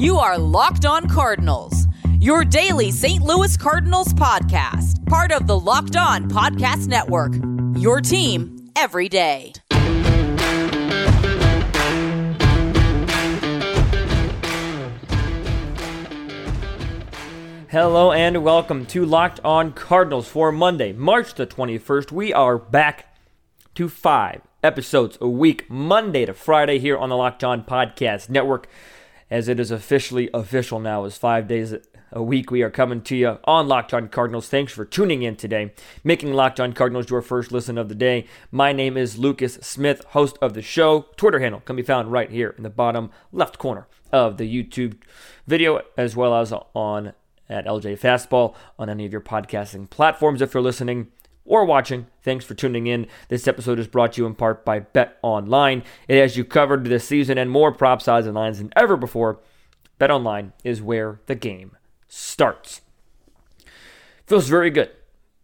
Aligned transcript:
You 0.00 0.16
are 0.16 0.38
Locked 0.38 0.86
On 0.86 1.06
Cardinals, 1.10 1.86
your 2.20 2.42
daily 2.42 2.90
St. 2.90 3.22
Louis 3.22 3.54
Cardinals 3.58 4.14
podcast, 4.14 5.04
part 5.04 5.30
of 5.30 5.46
the 5.46 5.60
Locked 5.60 5.94
On 5.94 6.26
Podcast 6.26 6.86
Network. 6.86 7.34
Your 7.78 8.00
team 8.00 8.70
every 8.76 9.10
day. 9.10 9.52
Hello 17.68 18.10
and 18.10 18.42
welcome 18.42 18.86
to 18.86 19.04
Locked 19.04 19.40
On 19.44 19.70
Cardinals 19.70 20.28
for 20.28 20.50
Monday, 20.50 20.94
March 20.94 21.34
the 21.34 21.46
21st. 21.46 22.10
We 22.10 22.32
are 22.32 22.56
back 22.56 23.14
to 23.74 23.90
five 23.90 24.40
episodes 24.64 25.18
a 25.20 25.28
week, 25.28 25.68
Monday 25.68 26.24
to 26.24 26.32
Friday, 26.32 26.78
here 26.78 26.96
on 26.96 27.10
the 27.10 27.18
Locked 27.18 27.44
On 27.44 27.62
Podcast 27.62 28.30
Network, 28.30 28.66
as 29.30 29.48
it 29.48 29.60
is 29.60 29.70
officially 29.70 30.28
official 30.34 30.80
now, 30.80 31.04
as 31.04 31.16
five 31.16 31.46
days 31.46 31.74
a 32.12 32.22
week 32.22 32.50
we 32.50 32.62
are 32.62 32.70
coming 32.70 33.00
to 33.02 33.16
you 33.16 33.38
on 33.44 33.68
Locked 33.68 33.94
On 33.94 34.08
Cardinals. 34.08 34.48
Thanks 34.48 34.72
for 34.72 34.84
tuning 34.84 35.22
in 35.22 35.36
today, 35.36 35.72
making 36.02 36.32
Locked 36.32 36.58
On 36.58 36.72
Cardinals 36.72 37.08
your 37.08 37.22
first 37.22 37.52
listen 37.52 37.78
of 37.78 37.88
the 37.88 37.94
day. 37.94 38.26
My 38.50 38.72
name 38.72 38.96
is 38.96 39.18
Lucas 39.18 39.54
Smith, 39.62 40.04
host 40.08 40.36
of 40.42 40.54
the 40.54 40.62
show. 40.62 41.06
Twitter 41.16 41.38
handle 41.38 41.60
can 41.60 41.76
be 41.76 41.82
found 41.82 42.10
right 42.10 42.30
here 42.30 42.54
in 42.56 42.64
the 42.64 42.70
bottom 42.70 43.10
left 43.32 43.58
corner 43.58 43.86
of 44.10 44.36
the 44.36 44.52
YouTube 44.52 44.96
video, 45.46 45.80
as 45.96 46.16
well 46.16 46.34
as 46.34 46.52
on 46.74 47.12
at 47.48 47.66
LJ 47.66 47.98
Fastball 47.98 48.54
on 48.78 48.88
any 48.88 49.06
of 49.06 49.12
your 49.12 49.20
podcasting 49.20 49.88
platforms 49.88 50.42
if 50.42 50.54
you're 50.54 50.62
listening 50.62 51.12
or 51.50 51.64
watching. 51.64 52.06
Thanks 52.22 52.44
for 52.44 52.54
tuning 52.54 52.86
in. 52.86 53.08
This 53.28 53.48
episode 53.48 53.80
is 53.80 53.88
brought 53.88 54.12
to 54.12 54.22
you 54.22 54.26
in 54.26 54.36
part 54.36 54.64
by 54.64 54.78
Bet 54.78 55.18
Online. 55.20 55.82
It 56.06 56.20
has 56.20 56.36
you 56.36 56.44
covered 56.44 56.84
this 56.84 57.04
season 57.04 57.36
and 57.38 57.50
more 57.50 57.72
prop 57.72 58.00
size 58.00 58.24
and 58.24 58.36
lines 58.36 58.58
than 58.58 58.72
ever 58.76 58.96
before. 58.96 59.40
Bet 59.98 60.12
Online 60.12 60.52
is 60.62 60.80
where 60.80 61.20
the 61.26 61.34
game 61.34 61.76
starts. 62.06 62.82
Feels 64.26 64.48
very 64.48 64.70
good 64.70 64.90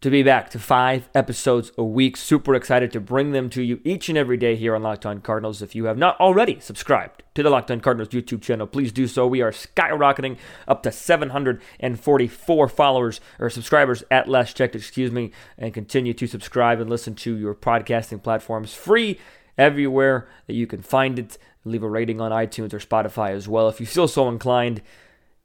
to 0.02 0.10
be 0.10 0.22
back 0.22 0.50
to 0.50 0.58
five 0.58 1.08
episodes 1.14 1.72
a 1.78 1.84
week. 1.84 2.16
Super 2.16 2.54
excited 2.54 2.92
to 2.92 3.00
bring 3.00 3.32
them 3.32 3.48
to 3.50 3.62
you 3.62 3.80
each 3.82 4.08
and 4.08 4.18
every 4.18 4.36
day 4.36 4.54
here 4.54 4.74
on 4.74 4.82
Locked 4.82 5.06
On 5.06 5.20
Cardinals. 5.20 5.62
If 5.62 5.74
you 5.74 5.86
have 5.86 5.96
not 5.96 6.20
already 6.20 6.60
subscribed 6.60 7.22
to 7.34 7.42
the 7.42 7.48
Locked 7.48 7.70
On 7.70 7.80
Cardinals 7.80 8.10
YouTube 8.10 8.42
channel, 8.42 8.66
please 8.66 8.92
do 8.92 9.06
so. 9.06 9.26
We 9.26 9.40
are 9.40 9.52
skyrocketing 9.52 10.36
up 10.68 10.82
to 10.82 10.92
744 10.92 12.68
followers 12.68 13.20
or 13.38 13.48
subscribers 13.48 14.04
at 14.10 14.28
last 14.28 14.56
checked, 14.56 14.76
excuse 14.76 15.10
me, 15.10 15.32
and 15.56 15.72
continue 15.72 16.12
to 16.12 16.26
subscribe 16.26 16.78
and 16.78 16.90
listen 16.90 17.14
to 17.16 17.34
your 17.34 17.54
podcasting 17.54 18.22
platforms 18.22 18.74
free 18.74 19.18
everywhere 19.56 20.28
that 20.46 20.54
you 20.54 20.66
can 20.66 20.82
find 20.82 21.18
it. 21.18 21.38
Leave 21.64 21.82
a 21.82 21.88
rating 21.88 22.20
on 22.20 22.32
iTunes 22.32 22.74
or 22.74 22.78
Spotify 22.78 23.30
as 23.30 23.48
well. 23.48 23.68
If 23.68 23.80
you 23.80 23.86
feel 23.86 24.06
so 24.06 24.28
inclined, 24.28 24.82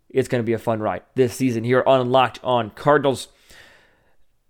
it's 0.09 0.27
going 0.27 0.43
to 0.43 0.45
be 0.45 0.53
a 0.53 0.59
fun 0.59 0.81
ride 0.81 1.03
this 1.15 1.33
season 1.33 1.63
here 1.63 1.83
on 1.88 2.11
Locked 2.11 2.41
On 2.43 2.69
Cardinals 2.71 3.30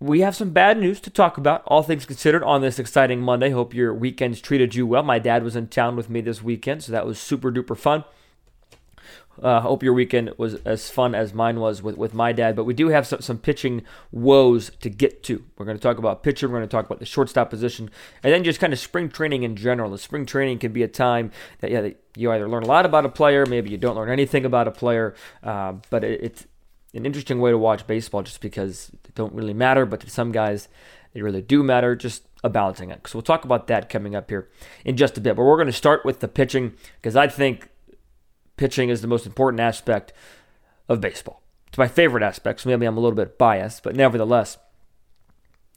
we 0.02 0.20
have 0.20 0.34
some 0.34 0.50
bad 0.50 0.78
news 0.78 1.00
to 1.00 1.10
talk 1.10 1.38
about, 1.38 1.62
all 1.66 1.82
things 1.84 2.04
considered, 2.04 2.42
on 2.42 2.60
this 2.60 2.80
exciting 2.80 3.20
Monday. 3.20 3.50
Hope 3.50 3.72
your 3.72 3.94
weekends 3.94 4.40
treated 4.40 4.74
you 4.74 4.84
well. 4.84 5.04
My 5.04 5.20
dad 5.20 5.44
was 5.44 5.54
in 5.54 5.68
town 5.68 5.94
with 5.94 6.10
me 6.10 6.20
this 6.20 6.42
weekend, 6.42 6.82
so 6.82 6.90
that 6.90 7.06
was 7.06 7.20
super 7.20 7.52
duper 7.52 7.76
fun. 7.76 8.04
Uh, 9.40 9.60
hope 9.60 9.82
your 9.82 9.94
weekend 9.94 10.30
was 10.36 10.56
as 10.66 10.90
fun 10.90 11.14
as 11.14 11.32
mine 11.32 11.58
was 11.58 11.82
with, 11.82 11.96
with 11.96 12.12
my 12.12 12.32
dad. 12.32 12.54
But 12.54 12.64
we 12.64 12.74
do 12.74 12.88
have 12.88 13.06
some, 13.06 13.22
some 13.22 13.38
pitching 13.38 13.82
woes 14.10 14.72
to 14.80 14.90
get 14.90 15.22
to. 15.24 15.44
We're 15.56 15.64
going 15.64 15.78
to 15.78 15.82
talk 15.82 15.98
about 15.98 16.22
pitcher. 16.22 16.48
We're 16.48 16.58
going 16.58 16.68
to 16.68 16.76
talk 16.76 16.84
about 16.84 16.98
the 16.98 17.06
shortstop 17.06 17.48
position, 17.48 17.88
and 18.22 18.32
then 18.32 18.44
just 18.44 18.60
kind 18.60 18.72
of 18.72 18.78
spring 18.78 19.08
training 19.08 19.44
in 19.44 19.54
general. 19.54 19.90
The 19.90 19.98
spring 19.98 20.26
training 20.26 20.58
can 20.58 20.72
be 20.72 20.82
a 20.82 20.88
time 20.88 21.30
that 21.60 21.70
yeah 21.70 21.80
that 21.80 22.02
you 22.16 22.30
either 22.32 22.48
learn 22.48 22.64
a 22.64 22.66
lot 22.66 22.84
about 22.84 23.06
a 23.06 23.08
player, 23.08 23.46
maybe 23.46 23.70
you 23.70 23.78
don't 23.78 23.96
learn 23.96 24.10
anything 24.10 24.44
about 24.44 24.68
a 24.68 24.72
player. 24.72 25.14
Uh, 25.42 25.74
but 25.90 26.04
it, 26.04 26.20
it's 26.22 26.46
an 26.94 27.06
interesting 27.06 27.40
way 27.40 27.50
to 27.50 27.58
watch 27.58 27.86
baseball 27.86 28.22
just 28.22 28.40
because 28.40 28.88
they 29.02 29.10
don't 29.14 29.34
really 29.34 29.54
matter, 29.54 29.86
but 29.86 30.00
to 30.00 30.10
some 30.10 30.32
guys, 30.32 30.68
they 31.12 31.22
really 31.22 31.42
do 31.42 31.62
matter. 31.62 31.96
Just 31.96 32.24
a 32.44 32.50
balancing 32.50 32.90
act. 32.90 33.08
So 33.08 33.18
we'll 33.18 33.22
talk 33.22 33.44
about 33.44 33.66
that 33.68 33.88
coming 33.88 34.14
up 34.14 34.28
here 34.30 34.48
in 34.84 34.96
just 34.96 35.16
a 35.16 35.20
bit. 35.20 35.36
But 35.36 35.44
we're 35.44 35.56
going 35.56 35.66
to 35.66 35.72
start 35.72 36.04
with 36.04 36.20
the 36.20 36.28
pitching 36.28 36.74
because 36.96 37.16
I 37.16 37.28
think 37.28 37.68
pitching 38.56 38.88
is 38.88 39.00
the 39.00 39.08
most 39.08 39.26
important 39.26 39.60
aspect 39.60 40.12
of 40.88 41.00
baseball. 41.00 41.42
It's 41.68 41.78
my 41.78 41.88
favorite 41.88 42.22
aspect, 42.22 42.60
so 42.60 42.68
maybe 42.68 42.84
I'm 42.84 42.98
a 42.98 43.00
little 43.00 43.16
bit 43.16 43.38
biased, 43.38 43.82
but 43.82 43.96
nevertheless, 43.96 44.58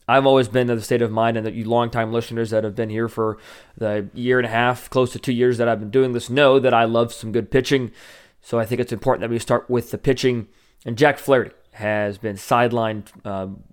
I've 0.06 0.26
always 0.26 0.46
been 0.46 0.68
of 0.70 0.78
the 0.78 0.84
state 0.84 1.02
of 1.02 1.10
mind, 1.10 1.36
and 1.36 1.46
that 1.46 1.54
you 1.54 1.64
longtime 1.64 2.12
listeners 2.12 2.50
that 2.50 2.64
have 2.64 2.74
been 2.74 2.90
here 2.90 3.08
for 3.08 3.38
the 3.76 4.08
year 4.12 4.38
and 4.38 4.46
a 4.46 4.50
half, 4.50 4.90
close 4.90 5.12
to 5.12 5.18
two 5.18 5.32
years 5.32 5.58
that 5.58 5.68
I've 5.68 5.80
been 5.80 5.90
doing 5.90 6.12
this, 6.12 6.28
know 6.28 6.58
that 6.58 6.74
I 6.74 6.84
love 6.84 7.12
some 7.12 7.32
good 7.32 7.50
pitching. 7.50 7.92
So 8.42 8.58
I 8.58 8.66
think 8.66 8.80
it's 8.80 8.92
important 8.92 9.22
that 9.22 9.30
we 9.30 9.38
start 9.38 9.68
with 9.70 9.90
the 9.90 9.98
pitching 9.98 10.48
and 10.86 10.96
Jack 10.96 11.18
Flaherty 11.18 11.50
has 11.72 12.16
been 12.16 12.36
sidelined 12.36 13.08
um, 13.26 13.64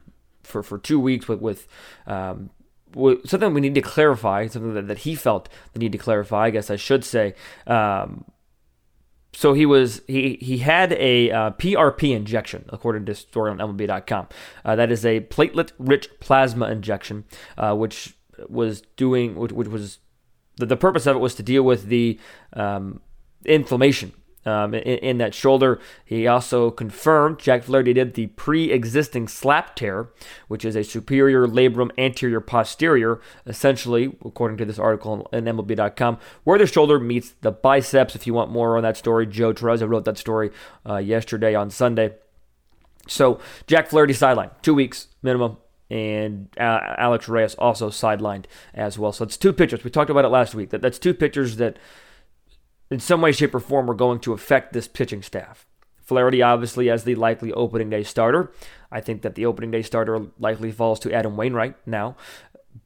for, 0.42 0.62
for 0.62 0.78
two 0.78 1.00
weeks 1.00 1.28
with, 1.28 1.40
with 1.40 1.68
um, 2.06 2.50
something 3.26 3.54
we 3.54 3.62
need 3.62 3.76
to 3.76 3.82
clarify, 3.82 4.48
something 4.48 4.74
that, 4.74 4.88
that 4.88 4.98
he 5.00 5.16
felt 5.16 5.48
the 5.72 5.80
need 5.80 5.94
to 5.94 5.98
clarify, 5.98 6.48
I 6.48 6.50
guess 6.50 6.70
I 6.70 6.76
should 6.76 7.06
say. 7.06 7.36
Um, 7.66 8.26
so 9.36 9.54
he 9.54 9.66
was 9.66 10.02
he 10.06 10.38
he 10.42 10.60
had 10.60 10.94
a 10.94 11.32
uh, 11.32 11.52
PRP 11.52 12.16
injection, 12.16 12.66
according 12.70 13.06
to 13.06 13.16
story 13.16 13.50
on 13.50 13.58
MLB.com. 13.58 14.28
Uh, 14.64 14.76
that 14.76 14.92
is 14.92 15.04
a 15.06 15.22
platelet-rich 15.22 16.08
plasma 16.20 16.70
injection, 16.70 17.24
uh, 17.58 17.76
which 17.76 18.16
was 18.48 18.82
doing 18.96 19.36
which, 19.36 19.52
which 19.52 19.68
was 19.70 19.98
the, 20.58 20.68
the, 20.68 20.78
purpose 20.78 21.08
of 21.08 21.16
it 21.16 21.20
was 21.20 21.34
to 21.36 21.44
deal 21.44 21.64
with 21.64 21.86
the 21.88 22.20
um, 22.54 23.02
inflammation 23.44 24.14
um, 24.46 24.74
in, 24.74 24.82
in, 24.82 25.18
that 25.20 25.34
shoulder. 25.34 25.80
He 26.06 26.28
also 26.28 26.72
confirmed 26.72 27.40
Jack 27.40 27.64
Flaherty 27.64 27.94
did 27.94 28.14
the 28.14 28.28
pre-existing 28.28 29.28
slap 29.28 29.76
tear, 29.76 30.10
which 30.48 30.66
is 30.66 30.76
a 30.76 30.84
superior 30.84 31.48
labrum 31.48 31.92
anterior 31.98 32.42
posterior, 32.42 33.22
essentially, 33.46 34.16
according 34.26 34.58
to 34.58 34.66
this 34.66 34.80
article 34.80 35.28
in 35.32 35.46
MLB.com, 35.46 36.18
where 36.44 36.60
the 36.60 36.68
shoulder 36.68 37.00
meets 37.00 37.34
the 37.42 37.52
biceps. 37.52 38.16
If 38.16 38.28
you 38.28 38.34
want 38.34 38.52
more 38.52 38.78
on 38.78 38.84
that 38.84 38.98
story, 38.98 39.26
Joe 39.26 39.54
Trezza 39.54 39.88
wrote 39.88 40.06
that 40.06 40.18
story 40.18 40.52
uh, 40.88 40.98
yesterday 40.98 41.56
on 41.56 41.70
Sunday. 41.70 42.16
So 43.08 43.40
Jack 43.68 43.90
Flaherty 43.90 44.14
sidelined, 44.14 44.52
two 44.62 44.74
weeks 44.74 45.08
minimum, 45.22 45.58
and 45.90 46.48
uh, 46.58 46.96
Alex 46.98 47.28
Reyes 47.28 47.56
also 47.56 47.90
sidelined 47.90 48.46
as 48.74 48.98
well. 48.98 49.12
So 49.12 49.26
it's 49.26 49.38
two 49.38 49.54
pitchers. 49.54 49.84
We 49.84 49.92
talked 49.92 50.10
about 50.10 50.26
it 50.26 50.30
last 50.30 50.56
week. 50.56 50.70
That 50.70 50.82
that's 50.82 51.00
two 51.00 51.14
pitchers 51.14 51.58
that 51.58 51.78
in 52.90 53.00
some 53.00 53.22
way, 53.22 53.32
shape, 53.32 53.56
or 53.56 53.60
form 53.60 53.90
are 53.90 53.96
going 53.96 54.20
to 54.20 54.34
affect 54.34 54.74
this 54.74 54.88
pitching 54.88 55.22
staff. 55.22 55.66
Flaherty, 55.98 56.42
obviously, 56.42 56.90
as 56.90 57.04
the 57.06 57.16
likely 57.16 57.52
opening 57.54 57.90
day 57.90 58.04
starter. 58.04 58.52
I 58.92 59.02
think 59.02 59.22
that 59.22 59.36
the 59.36 59.46
opening 59.46 59.72
day 59.72 59.82
starter 59.82 60.28
likely 60.38 60.72
falls 60.72 61.00
to 61.02 61.14
Adam 61.14 61.38
Wainwright 61.38 61.76
now. 61.88 62.16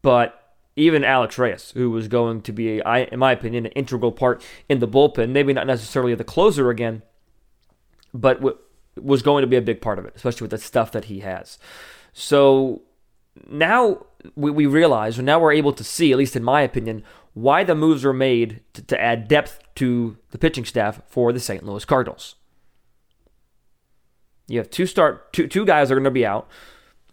But 0.02 0.53
even 0.75 1.03
Alex 1.03 1.38
Reyes, 1.38 1.72
who 1.72 1.90
was 1.90 2.07
going 2.07 2.41
to 2.44 2.52
be, 2.52 2.80
in 2.80 3.19
my 3.19 3.31
opinion, 3.31 3.66
an 3.66 3.72
integral 3.72 4.12
part 4.12 4.46
in 4.69 4.80
the 4.80 4.88
bullpen, 4.88 5.31
maybe 5.31 5.52
not 5.52 5.66
necessarily 5.66 6.13
the 6.13 6.24
closer 6.24 6.69
again, 6.69 7.02
but 8.13 8.41
was 8.96 9.22
going 9.24 9.41
to 9.41 9.47
be 9.47 9.57
a 9.57 9.62
big 9.62 9.81
part 9.81 9.97
of 9.97 10.06
it, 10.06 10.13
especially 10.16 10.46
with 10.46 10.52
the 10.52 10.57
stuff 10.59 10.91
that 10.91 11.06
he 11.06 11.22
has. 11.22 11.57
So 12.13 12.84
now 13.50 14.06
we, 14.36 14.52
we 14.52 14.66
realize, 14.68 15.18
or 15.18 15.24
now 15.24 15.40
we're 15.40 15.53
able 15.53 15.74
to 15.74 15.84
see, 15.84 16.12
at 16.12 16.18
least 16.18 16.36
in 16.36 16.44
my 16.44 16.62
opinion, 16.62 17.03
why 17.38 17.64
the 17.64 17.75
moves 17.75 18.03
were 18.03 18.14
made 18.14 18.62
to, 18.74 18.81
to 18.81 19.00
add 19.00 19.28
depth 19.28 19.59
to 19.75 20.18
the 20.31 20.40
pitching 20.40 20.66
staff 20.66 21.02
for 21.08 21.31
the 21.31 21.40
St. 21.40 21.64
Louis 21.64 21.86
Cardinals. 21.86 22.36
You 24.48 24.58
have 24.58 24.72
two 24.72 24.88
start 24.88 25.31
two 25.34 25.48
two 25.48 25.66
guys 25.66 25.92
are 25.92 25.96
going 25.96 26.06
to 26.06 26.12
be 26.12 26.25
out, 26.25 26.50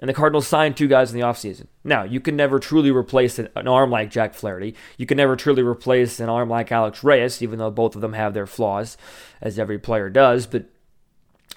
and 0.01 0.09
the 0.09 0.15
Cardinals 0.15 0.47
signed 0.47 0.77
two 0.77 0.89
guys 0.89 1.13
in 1.13 1.21
the 1.21 1.27
offseason. 1.27 1.67
Now, 1.83 2.05
you 2.05 2.21
can 2.21 2.37
never 2.37 2.59
truly 2.59 2.91
replace 2.91 3.39
an, 3.39 3.49
an, 3.55 3.69
arm 3.69 3.91
like 3.91 4.11
Jack 4.11 4.33
Flaherty. 4.33 4.75
You 4.97 5.05
can 5.05 5.19
never 5.19 5.37
truly 5.37 5.63
replace 5.63 6.21
an 6.21 6.31
arm 6.31 6.49
like 6.49 6.73
Alex 6.73 7.05
Reyes, 7.05 7.43
even 7.43 7.59
though 7.59 7.71
both 7.71 7.95
of 7.95 8.01
them 8.01 8.15
have 8.15 8.33
their 8.33 8.47
flaws, 8.47 8.97
as 9.43 9.59
every 9.59 9.79
player 9.79 10.09
does. 10.09 10.47
But 10.47 10.67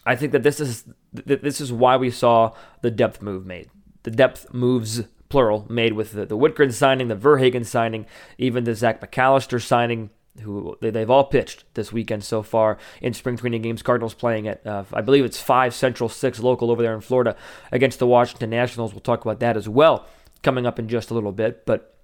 I 0.05 0.17
think 0.17 0.33
that 0.33 0.43
this 0.43 0.59
is 0.59 0.83
that 1.13 1.41
this 1.41 1.61
is 1.61 1.71
why 1.71 1.95
we 1.95 2.11
saw 2.11 2.53
the 2.81 2.91
depth 2.91 3.21
move 3.21 3.45
made. 3.45 3.69
The 4.03 4.11
depth 4.11 4.53
moves 4.53 5.03
plural, 5.29 5.65
made 5.69 5.93
with 5.93 6.11
the, 6.11 6.25
the 6.25 6.37
Wittgren 6.37 6.73
signing, 6.73 7.07
the 7.07 7.15
Verhagen 7.15 7.63
signing, 7.63 8.05
even 8.37 8.63
the 8.63 8.75
Zach 8.75 9.01
McAllister 9.01 9.61
signing, 9.61 10.09
who 10.41 10.77
they've 10.81 11.09
all 11.09 11.23
pitched 11.23 11.65
this 11.73 11.91
weekend 11.91 12.23
so 12.23 12.43
far 12.43 12.77
in 13.01 13.13
spring 13.13 13.37
training 13.37 13.61
games. 13.61 13.81
Cardinals 13.81 14.13
playing 14.13 14.47
at, 14.47 14.65
uh, 14.65 14.83
I 14.93 15.01
believe 15.01 15.25
it's 15.25 15.41
five 15.41 15.73
Central, 15.73 16.09
six 16.09 16.39
local 16.39 16.71
over 16.71 16.81
there 16.81 16.93
in 16.93 17.01
Florida 17.01 17.35
against 17.71 17.99
the 17.99 18.07
Washington 18.07 18.49
Nationals. 18.49 18.93
We'll 18.93 19.01
talk 19.01 19.25
about 19.25 19.39
that 19.39 19.57
as 19.57 19.67
well 19.67 20.05
coming 20.43 20.65
up 20.65 20.79
in 20.79 20.87
just 20.87 21.11
a 21.11 21.13
little 21.13 21.31
bit. 21.31 21.65
But 21.65 21.95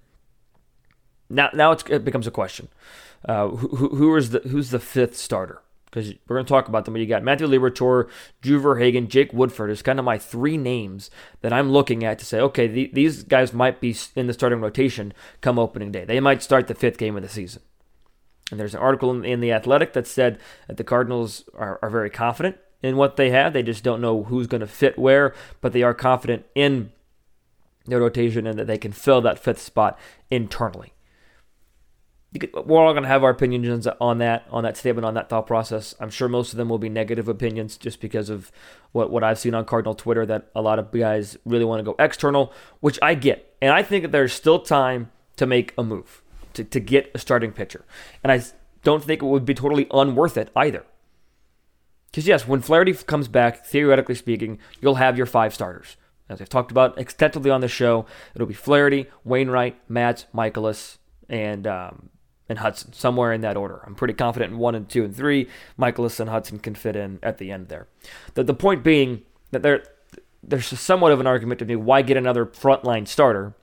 now, 1.30 1.50
now 1.54 1.72
it 1.72 2.04
becomes 2.04 2.26
a 2.26 2.30
question: 2.30 2.68
uh, 3.28 3.48
who, 3.48 3.88
who 3.96 4.16
is 4.16 4.30
the 4.30 4.40
who's 4.40 4.70
the 4.70 4.80
fifth 4.80 5.16
starter? 5.16 5.62
Because 5.94 6.12
we're 6.26 6.36
going 6.36 6.44
to 6.44 6.52
talk 6.52 6.66
about 6.66 6.84
them. 6.84 6.94
But 6.94 7.00
you 7.00 7.06
got 7.06 7.22
Matthew 7.22 7.46
Liberatore, 7.46 8.08
Drew 8.42 8.60
Verhagen, 8.60 9.06
Jake 9.06 9.32
Woodford 9.32 9.70
It's 9.70 9.80
kind 9.80 10.00
of 10.00 10.04
my 10.04 10.18
three 10.18 10.56
names 10.56 11.08
that 11.40 11.52
I'm 11.52 11.70
looking 11.70 12.02
at 12.02 12.18
to 12.18 12.24
say, 12.24 12.40
okay, 12.40 12.66
the, 12.66 12.90
these 12.92 13.22
guys 13.22 13.52
might 13.52 13.80
be 13.80 13.94
in 14.16 14.26
the 14.26 14.32
starting 14.32 14.60
rotation 14.60 15.12
come 15.40 15.56
opening 15.56 15.92
day. 15.92 16.04
They 16.04 16.18
might 16.18 16.42
start 16.42 16.66
the 16.66 16.74
fifth 16.74 16.98
game 16.98 17.16
of 17.16 17.22
the 17.22 17.28
season. 17.28 17.62
And 18.50 18.58
there's 18.58 18.74
an 18.74 18.80
article 18.80 19.12
in, 19.12 19.24
in 19.24 19.40
The 19.40 19.52
Athletic 19.52 19.92
that 19.92 20.08
said 20.08 20.40
that 20.66 20.78
the 20.78 20.84
Cardinals 20.84 21.48
are, 21.54 21.78
are 21.80 21.90
very 21.90 22.10
confident 22.10 22.56
in 22.82 22.96
what 22.96 23.16
they 23.16 23.30
have. 23.30 23.52
They 23.52 23.62
just 23.62 23.84
don't 23.84 24.00
know 24.00 24.24
who's 24.24 24.48
going 24.48 24.62
to 24.62 24.66
fit 24.66 24.98
where, 24.98 25.32
but 25.60 25.72
they 25.72 25.84
are 25.84 25.94
confident 25.94 26.44
in 26.56 26.90
their 27.86 28.00
rotation 28.00 28.48
and 28.48 28.58
that 28.58 28.66
they 28.66 28.78
can 28.78 28.92
fill 28.92 29.20
that 29.20 29.38
fifth 29.38 29.60
spot 29.60 29.96
internally. 30.28 30.93
We're 32.52 32.80
all 32.84 32.92
going 32.92 33.04
to 33.04 33.08
have 33.08 33.22
our 33.22 33.30
opinions 33.30 33.86
on 33.86 34.18
that, 34.18 34.46
on 34.50 34.64
that 34.64 34.76
statement, 34.76 35.04
on 35.04 35.14
that 35.14 35.28
thought 35.28 35.46
process. 35.46 35.94
I'm 36.00 36.10
sure 36.10 36.28
most 36.28 36.52
of 36.52 36.56
them 36.56 36.68
will 36.68 36.78
be 36.78 36.88
negative 36.88 37.28
opinions 37.28 37.76
just 37.76 38.00
because 38.00 38.28
of 38.28 38.50
what, 38.90 39.10
what 39.10 39.22
I've 39.22 39.38
seen 39.38 39.54
on 39.54 39.64
Cardinal 39.64 39.94
Twitter 39.94 40.26
that 40.26 40.50
a 40.54 40.60
lot 40.60 40.80
of 40.80 40.90
guys 40.90 41.36
really 41.44 41.64
want 41.64 41.78
to 41.78 41.84
go 41.84 41.94
external, 41.98 42.52
which 42.80 42.98
I 43.00 43.14
get. 43.14 43.54
And 43.62 43.72
I 43.72 43.84
think 43.84 44.02
that 44.02 44.10
there's 44.10 44.32
still 44.32 44.58
time 44.58 45.12
to 45.36 45.46
make 45.46 45.74
a 45.78 45.84
move, 45.84 46.22
to, 46.54 46.64
to 46.64 46.80
get 46.80 47.10
a 47.14 47.18
starting 47.18 47.52
pitcher. 47.52 47.84
And 48.24 48.32
I 48.32 48.42
don't 48.82 49.04
think 49.04 49.22
it 49.22 49.26
would 49.26 49.44
be 49.44 49.54
totally 49.54 49.86
unworth 49.92 50.36
it 50.36 50.50
either. 50.56 50.84
Because, 52.10 52.26
yes, 52.26 52.48
when 52.48 52.60
Flaherty 52.60 52.94
comes 52.94 53.28
back, 53.28 53.64
theoretically 53.64 54.14
speaking, 54.14 54.58
you'll 54.80 54.96
have 54.96 55.16
your 55.16 55.26
five 55.26 55.54
starters. 55.54 55.96
As 56.28 56.40
I've 56.40 56.48
talked 56.48 56.70
about 56.70 56.98
extensively 56.98 57.50
on 57.50 57.60
the 57.60 57.68
show, 57.68 58.06
it'll 58.34 58.46
be 58.46 58.54
Flaherty, 58.54 59.06
Wainwright, 59.24 59.76
Matz, 59.88 60.26
Mikolas, 60.34 60.98
and 61.28 61.66
um, 61.66 62.10
and 62.48 62.58
Hudson, 62.58 62.92
somewhere 62.92 63.32
in 63.32 63.40
that 63.40 63.56
order. 63.56 63.82
I'm 63.86 63.94
pretty 63.94 64.14
confident 64.14 64.52
in 64.52 64.58
one 64.58 64.74
and 64.74 64.88
two 64.88 65.04
and 65.04 65.14
three. 65.14 65.48
Mikolas 65.78 66.20
and 66.20 66.28
Hudson 66.30 66.58
can 66.58 66.74
fit 66.74 66.96
in 66.96 67.18
at 67.22 67.38
the 67.38 67.50
end 67.50 67.68
there. 67.68 67.88
The, 68.34 68.44
the 68.44 68.54
point 68.54 68.84
being 68.84 69.22
that 69.50 69.62
there 69.62 69.84
there's 70.42 70.66
somewhat 70.78 71.12
of 71.12 71.20
an 71.20 71.26
argument 71.26 71.58
to 71.58 71.64
me 71.64 71.76
why 71.76 72.02
get 72.02 72.16
another 72.16 72.44
frontline 72.44 73.08
starter 73.08 73.54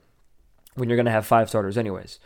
when 0.74 0.88
you're 0.88 0.96
going 0.96 1.06
to 1.06 1.12
have 1.12 1.26
five 1.26 1.48
starters 1.48 1.78
anyways. 1.78 2.18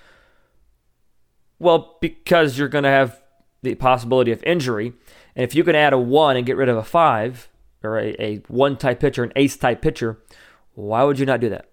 Well, 1.58 1.96
because 2.00 2.58
you're 2.58 2.68
going 2.68 2.84
to 2.84 2.90
have 2.90 3.20
the 3.62 3.74
possibility 3.74 4.30
of 4.30 4.42
injury, 4.44 4.92
and 5.34 5.44
if 5.44 5.54
you 5.54 5.64
can 5.64 5.74
add 5.74 5.92
a 5.92 5.98
one 5.98 6.36
and 6.36 6.46
get 6.46 6.56
rid 6.56 6.68
of 6.68 6.76
a 6.76 6.84
five 6.84 7.48
or 7.82 7.98
a, 7.98 8.14
a 8.18 8.36
one 8.48 8.76
type 8.76 9.00
pitcher, 9.00 9.24
an 9.24 9.32
ace 9.36 9.56
type 9.56 9.82
pitcher, 9.82 10.18
why 10.74 11.02
would 11.02 11.18
you 11.18 11.26
not 11.26 11.40
do 11.40 11.48
that? 11.48 11.68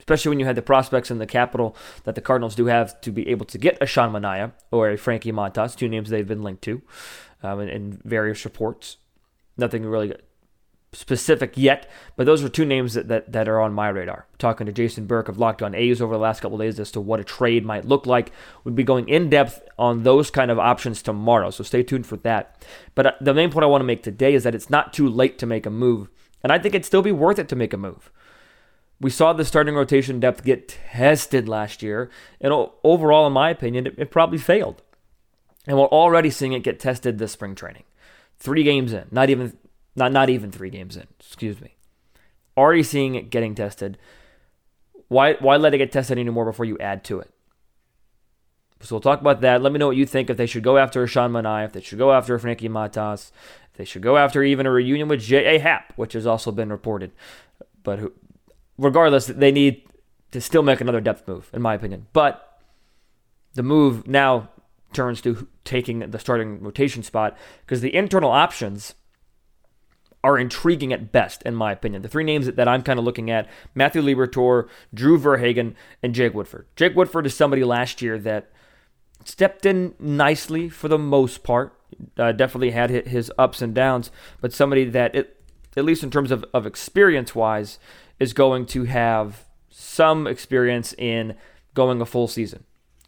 Especially 0.00 0.30
when 0.30 0.40
you 0.40 0.46
had 0.46 0.56
the 0.56 0.62
prospects 0.62 1.10
and 1.10 1.20
the 1.20 1.26
capital 1.26 1.76
that 2.02 2.16
the 2.16 2.20
Cardinals 2.20 2.56
do 2.56 2.66
have 2.66 3.00
to 3.02 3.12
be 3.12 3.28
able 3.28 3.46
to 3.46 3.58
get 3.58 3.78
a 3.80 3.86
Sean 3.86 4.12
Manaea 4.12 4.50
or 4.72 4.90
a 4.90 4.98
Frankie 4.98 5.30
Montas, 5.30 5.76
two 5.76 5.88
names 5.88 6.10
they've 6.10 6.26
been 6.26 6.42
linked 6.42 6.62
to 6.62 6.82
um, 7.42 7.60
in, 7.60 7.68
in 7.68 8.00
various 8.04 8.44
reports. 8.44 8.96
Nothing 9.56 9.84
really 9.84 10.14
specific 10.92 11.52
yet, 11.56 11.88
but 12.16 12.26
those 12.26 12.42
are 12.42 12.48
two 12.48 12.64
names 12.64 12.94
that, 12.94 13.06
that, 13.08 13.30
that 13.30 13.48
are 13.48 13.60
on 13.60 13.72
my 13.72 13.88
radar. 13.88 14.26
Talking 14.38 14.66
to 14.66 14.72
Jason 14.72 15.06
Burke 15.06 15.28
of 15.28 15.38
Locked 15.38 15.62
On 15.62 15.74
A's 15.74 16.02
over 16.02 16.14
the 16.14 16.20
last 16.20 16.40
couple 16.40 16.58
days 16.58 16.80
as 16.80 16.90
to 16.92 17.00
what 17.00 17.20
a 17.20 17.24
trade 17.24 17.64
might 17.64 17.84
look 17.84 18.06
like. 18.06 18.32
We'll 18.64 18.74
be 18.74 18.82
going 18.82 19.08
in 19.08 19.30
depth 19.30 19.62
on 19.78 20.02
those 20.02 20.30
kind 20.30 20.50
of 20.50 20.58
options 20.58 21.02
tomorrow, 21.02 21.50
so 21.50 21.62
stay 21.62 21.82
tuned 21.82 22.06
for 22.06 22.16
that. 22.18 22.64
But 22.94 23.06
uh, 23.06 23.12
the 23.20 23.34
main 23.34 23.52
point 23.52 23.64
I 23.64 23.68
want 23.68 23.82
to 23.82 23.86
make 23.86 24.02
today 24.02 24.34
is 24.34 24.42
that 24.42 24.54
it's 24.54 24.70
not 24.70 24.92
too 24.92 25.08
late 25.08 25.38
to 25.38 25.46
make 25.46 25.66
a 25.66 25.70
move, 25.70 26.08
and 26.42 26.52
I 26.52 26.58
think 26.58 26.74
it'd 26.74 26.84
still 26.84 27.02
be 27.02 27.12
worth 27.12 27.38
it 27.38 27.48
to 27.50 27.56
make 27.56 27.72
a 27.72 27.76
move. 27.76 28.10
We 29.00 29.10
saw 29.10 29.32
the 29.32 29.44
starting 29.44 29.74
rotation 29.74 30.20
depth 30.20 30.44
get 30.44 30.68
tested 30.68 31.48
last 31.48 31.82
year, 31.82 32.10
and 32.40 32.52
overall, 32.84 33.26
in 33.26 33.32
my 33.32 33.48
opinion, 33.50 33.86
it, 33.86 33.94
it 33.96 34.10
probably 34.10 34.38
failed. 34.38 34.82
And 35.66 35.78
we're 35.78 35.86
already 35.86 36.30
seeing 36.30 36.52
it 36.52 36.62
get 36.62 36.78
tested 36.78 37.18
this 37.18 37.32
spring 37.32 37.54
training. 37.54 37.84
Three 38.38 38.62
games 38.62 38.92
in, 38.92 39.06
not 39.10 39.30
even 39.30 39.56
not 39.96 40.12
not 40.12 40.30
even 40.30 40.50
three 40.50 40.70
games 40.70 40.96
in. 40.96 41.06
Excuse 41.18 41.60
me. 41.60 41.76
Already 42.56 42.82
seeing 42.82 43.14
it 43.14 43.30
getting 43.30 43.54
tested. 43.54 43.98
Why 45.08 45.34
why 45.34 45.56
let 45.56 45.74
it 45.74 45.78
get 45.78 45.92
tested 45.92 46.18
anymore 46.18 46.44
before 46.44 46.64
you 46.64 46.78
add 46.78 47.04
to 47.04 47.20
it? 47.20 47.30
So 48.82 48.94
we'll 48.94 49.00
talk 49.00 49.20
about 49.20 49.42
that. 49.42 49.60
Let 49.60 49.72
me 49.72 49.78
know 49.78 49.88
what 49.88 49.96
you 49.96 50.06
think 50.06 50.30
if 50.30 50.38
they 50.38 50.46
should 50.46 50.62
go 50.62 50.78
after 50.78 51.06
Sean 51.06 51.32
Manaea, 51.32 51.66
if 51.66 51.72
they 51.72 51.82
should 51.82 51.98
go 51.98 52.12
after 52.12 52.38
Frankie 52.38 52.68
Montas, 52.68 53.30
if 53.70 53.76
they 53.76 53.84
should 53.84 54.02
go 54.02 54.16
after 54.16 54.42
even 54.42 54.64
a 54.64 54.70
reunion 54.70 55.08
with 55.08 55.20
J.A. 55.20 55.58
Happ, 55.58 55.92
which 55.96 56.14
has 56.14 56.26
also 56.26 56.50
been 56.50 56.70
reported. 56.70 57.12
But 57.82 57.98
who, 57.98 58.12
regardless, 58.80 59.26
they 59.26 59.52
need 59.52 59.82
to 60.32 60.40
still 60.40 60.62
make 60.62 60.80
another 60.80 61.00
depth 61.00 61.28
move, 61.28 61.50
in 61.52 61.62
my 61.62 61.74
opinion. 61.74 62.06
But 62.12 62.60
the 63.54 63.62
move 63.62 64.06
now 64.06 64.48
turns 64.92 65.20
to 65.22 65.46
taking 65.64 66.10
the 66.10 66.18
starting 66.18 66.62
rotation 66.62 67.02
spot 67.02 67.36
because 67.60 67.80
the 67.80 67.94
internal 67.94 68.30
options 68.30 68.94
are 70.22 70.38
intriguing 70.38 70.92
at 70.92 71.12
best, 71.12 71.42
in 71.42 71.54
my 71.54 71.72
opinion. 71.72 72.02
The 72.02 72.08
three 72.08 72.24
names 72.24 72.46
that, 72.46 72.68
I'm 72.68 72.82
kind 72.82 72.98
of 72.98 73.04
looking 73.04 73.30
at 73.30 73.48
Matthew 73.74 74.02
Liberatore, 74.02 74.68
Drew 74.92 75.16
Verhagen, 75.18 75.74
and 76.02 76.14
Jake 76.14 76.34
Woodford. 76.34 76.66
Jake 76.76 76.94
Woodford 76.94 77.26
is 77.26 77.34
somebody 77.34 77.64
last 77.64 78.02
year 78.02 78.18
that 78.18 78.50
stepped 79.24 79.64
in 79.64 79.94
nicely 79.98 80.68
for 80.68 80.88
the 80.88 80.98
most 80.98 81.42
part. 81.42 81.74
Uh, 82.18 82.32
definitely 82.32 82.70
had 82.70 82.90
his 82.90 83.32
ups 83.38 83.62
and 83.62 83.74
downs, 83.74 84.10
but 84.40 84.52
somebody 84.52 84.84
that, 84.84 85.14
it, 85.14 85.40
at 85.76 85.84
least 85.84 86.02
in 86.02 86.10
terms 86.10 86.30
of, 86.30 86.44
of 86.52 86.66
experience 86.66 87.34
wise, 87.34 87.78
is 88.20 88.32
going 88.32 88.66
to 88.66 88.84
have 88.84 89.46
some 89.68 90.26
experience 90.26 90.92
in 90.98 91.34
going 91.74 92.00
a 92.00 92.06
full 92.06 92.28
season. 92.28 92.64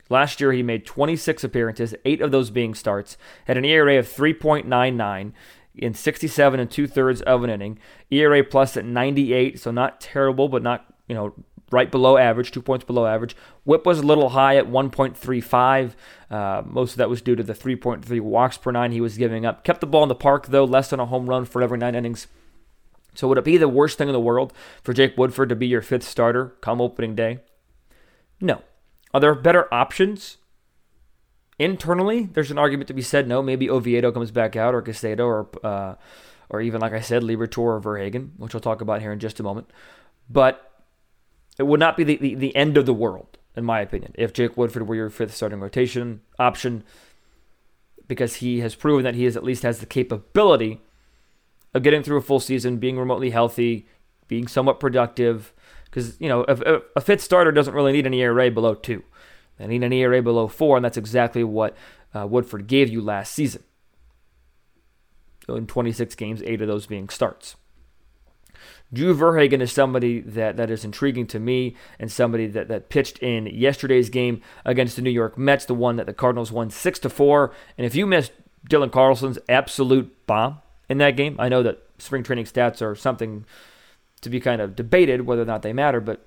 Last 0.09 0.41
year, 0.41 0.53
he 0.53 0.63
made 0.63 0.85
26 0.85 1.45
appearances, 1.45 1.95
eight 2.05 2.21
of 2.21 2.33
those 2.33 2.51
being 2.51 2.75
starts, 2.75 3.17
had 3.47 3.57
an 3.57 3.65
ERA 3.65 3.99
of 3.99 4.09
3.99, 4.09 5.33
in 5.75 5.95
67 5.95 6.61
and 6.61 6.71
two 6.71 6.87
thirds 6.87 7.23
of 7.23 7.45
an 7.45 7.51
inning. 7.51 7.79
ERA 8.11 8.45
plus 8.45 8.77
at 8.77 8.85
98, 8.85 9.59
so 9.59 9.71
not 9.71 10.01
terrible, 10.01 10.49
but 10.49 10.63
not 10.63 10.85
you 11.09 11.15
know 11.15 11.35
right 11.71 11.91
below 11.91 12.19
average, 12.19 12.51
two 12.51 12.61
points 12.61 12.85
below 12.85 13.07
average. 13.07 13.35
Whip 13.65 13.87
was 13.87 14.01
a 14.01 14.07
little 14.07 14.31
high 14.31 14.57
at 14.57 14.67
1.35. 14.67 15.93
Uh, 16.31 16.63
most 16.67 16.93
of 16.93 16.99
that 16.99 17.09
was 17.09 17.23
due 17.23 17.35
to 17.35 17.43
the 17.43 17.55
3.3 17.55 18.21
walks 18.21 18.59
per 18.59 18.71
nine 18.71 18.93
he 18.93 19.01
was 19.01 19.17
giving 19.17 19.47
up. 19.47 19.65
Kept 19.65 19.81
the 19.81 19.87
ball 19.87 20.03
in 20.03 20.11
the 20.11 20.15
park 20.15 20.49
though, 20.49 20.65
less 20.65 20.91
than 20.91 21.01
a 21.01 21.07
home 21.07 21.29
run 21.29 21.47
for 21.47 21.63
every 21.63 21.79
nine 21.79 21.95
innings. 21.95 22.27
So 23.15 23.29
would 23.29 23.39
it 23.39 23.45
be 23.45 23.57
the 23.57 23.69
worst 23.69 23.99
thing 23.99 24.09
in 24.09 24.13
the 24.13 24.21
world 24.21 24.53
for 24.83 24.93
Jake 24.93 25.17
Woodford 25.17 25.49
to 25.51 25.57
be 25.57 25.67
your 25.67 25.83
fifth 25.83 26.05
starter 26.05 26.55
come 26.61 26.81
opening 26.81 27.15
day? 27.15 27.41
No. 28.41 28.63
Are 29.13 29.21
there 29.21 29.35
better 29.35 29.73
options? 29.73 30.39
Internally, 31.59 32.25
there's 32.33 32.51
an 32.51 32.59
argument 32.59 32.89
to 32.89 32.95
be 32.95 33.03
said. 33.03 33.29
No, 33.29 33.43
maybe 33.43 33.69
Oviedo 33.69 34.11
comes 34.11 34.31
back 34.31 34.57
out, 34.57 34.75
or 34.75 34.83
Caicedo, 34.83 35.27
or 35.27 35.49
uh, 35.63 35.95
or 36.49 36.61
even 36.61 36.81
like 36.81 36.93
I 36.93 37.01
said, 37.01 37.23
Liberatore 37.23 37.59
or 37.59 37.81
Verhagen, 37.81 38.33
which 38.37 38.55
we'll 38.55 38.61
talk 38.61 38.81
about 38.81 39.01
here 39.01 39.13
in 39.13 39.19
just 39.19 39.39
a 39.39 39.43
moment. 39.43 39.71
But 40.29 40.71
it 41.59 41.65
would 41.65 41.81
not 41.81 41.97
be 41.97 42.05
the, 42.05 42.17
the, 42.17 42.35
the 42.35 42.57
end 42.57 42.77
of 42.77 42.87
the 42.87 42.95
world, 42.95 43.39
in 43.55 43.65
my 43.65 43.81
opinion, 43.81 44.13
if 44.17 44.33
Jake 44.33 44.57
Woodford 44.57 44.89
were 44.89 44.95
your 44.95 45.11
fifth 45.11 45.35
starting 45.35 45.61
rotation 45.61 46.23
option, 46.39 46.85
because 48.09 48.37
he 48.37 48.61
has 48.61 48.75
proven 48.75 49.05
that 49.05 49.15
he 49.15 49.27
is, 49.27 49.37
at 49.37 49.45
least 49.45 49.63
has 49.63 49.79
the 49.79 49.87
capability 49.87 50.81
of 51.75 51.83
getting 51.83 52.03
through 52.03 52.19
a 52.19 52.23
full 52.23 52.41
season, 52.41 52.79
being 52.79 52.99
remotely 52.99 53.31
healthy, 53.31 53.87
being 54.29 54.47
somewhat 54.47 54.81
productive. 54.81 55.53
Because 55.85 56.21
you 56.21 56.29
know, 56.29 56.45
a, 56.49 56.81
a 56.97 57.01
fifth 57.01 57.23
starter 57.23 57.53
doesn't 57.53 57.75
really 57.75 57.93
need 57.93 58.07
an 58.07 58.15
ERA 58.15 58.51
below 58.51 58.75
two. 58.75 59.03
They 59.59 59.67
need 59.67 59.83
an 59.83 59.93
ERA 59.93 60.23
below 60.23 60.49
four, 60.49 60.77
and 60.77 60.85
that's 60.85 60.97
exactly 60.97 61.45
what 61.45 61.77
uh, 62.15 62.27
Woodford 62.27 62.67
gave 62.67 62.89
you 62.89 63.01
last 63.01 63.33
season. 63.33 63.63
In 65.49 65.67
26 65.67 66.15
games, 66.15 66.43
eight 66.45 66.63
of 66.63 66.69
those 66.69 66.87
being 66.87 67.09
starts. 67.09 67.57
Drew 68.93 69.15
Verhagen 69.15 69.61
is 69.61 69.73
somebody 69.73 70.21
that, 70.21 70.57
that 70.57 70.71
is 70.71 70.85
intriguing 70.85 71.27
to 71.29 71.41
me 71.41 71.77
and 71.99 72.13
somebody 72.13 72.47
that, 72.49 72.69
that 72.69 72.91
pitched 72.91 73.19
in 73.19 73.47
yesterday's 73.47 74.11
game 74.11 74.41
against 74.65 74.97
the 74.97 75.03
New 75.03 75.11
York 75.11 75.39
Mets, 75.39 75.65
the 75.65 75.75
one 75.75 75.97
that 75.97 76.07
the 76.07 76.13
Cardinals 76.13 76.53
won 76.53 76.71
6 76.71 76.99
to 77.01 77.09
4. 77.09 77.53
And 77.79 77.87
if 77.87 77.95
you 77.95 78.07
missed 78.07 78.33
Dylan 78.69 78.93
Carlson's 78.93 79.39
absolute 79.49 80.27
bomb 80.27 80.62
in 80.93 80.99
that 80.99 81.17
game, 81.17 81.37
I 81.39 81.49
know 81.49 81.63
that 81.65 81.83
spring 81.99 82.23
training 82.23 82.45
stats 82.45 82.81
are 82.81 82.95
something 82.95 83.45
to 84.21 84.31
be 84.31 84.39
kind 84.39 84.61
of 84.61 84.77
debated 84.77 85.23
whether 85.27 85.43
or 85.43 85.47
not 85.47 85.63
they 85.63 85.73
matter, 85.73 86.01
but 86.01 86.25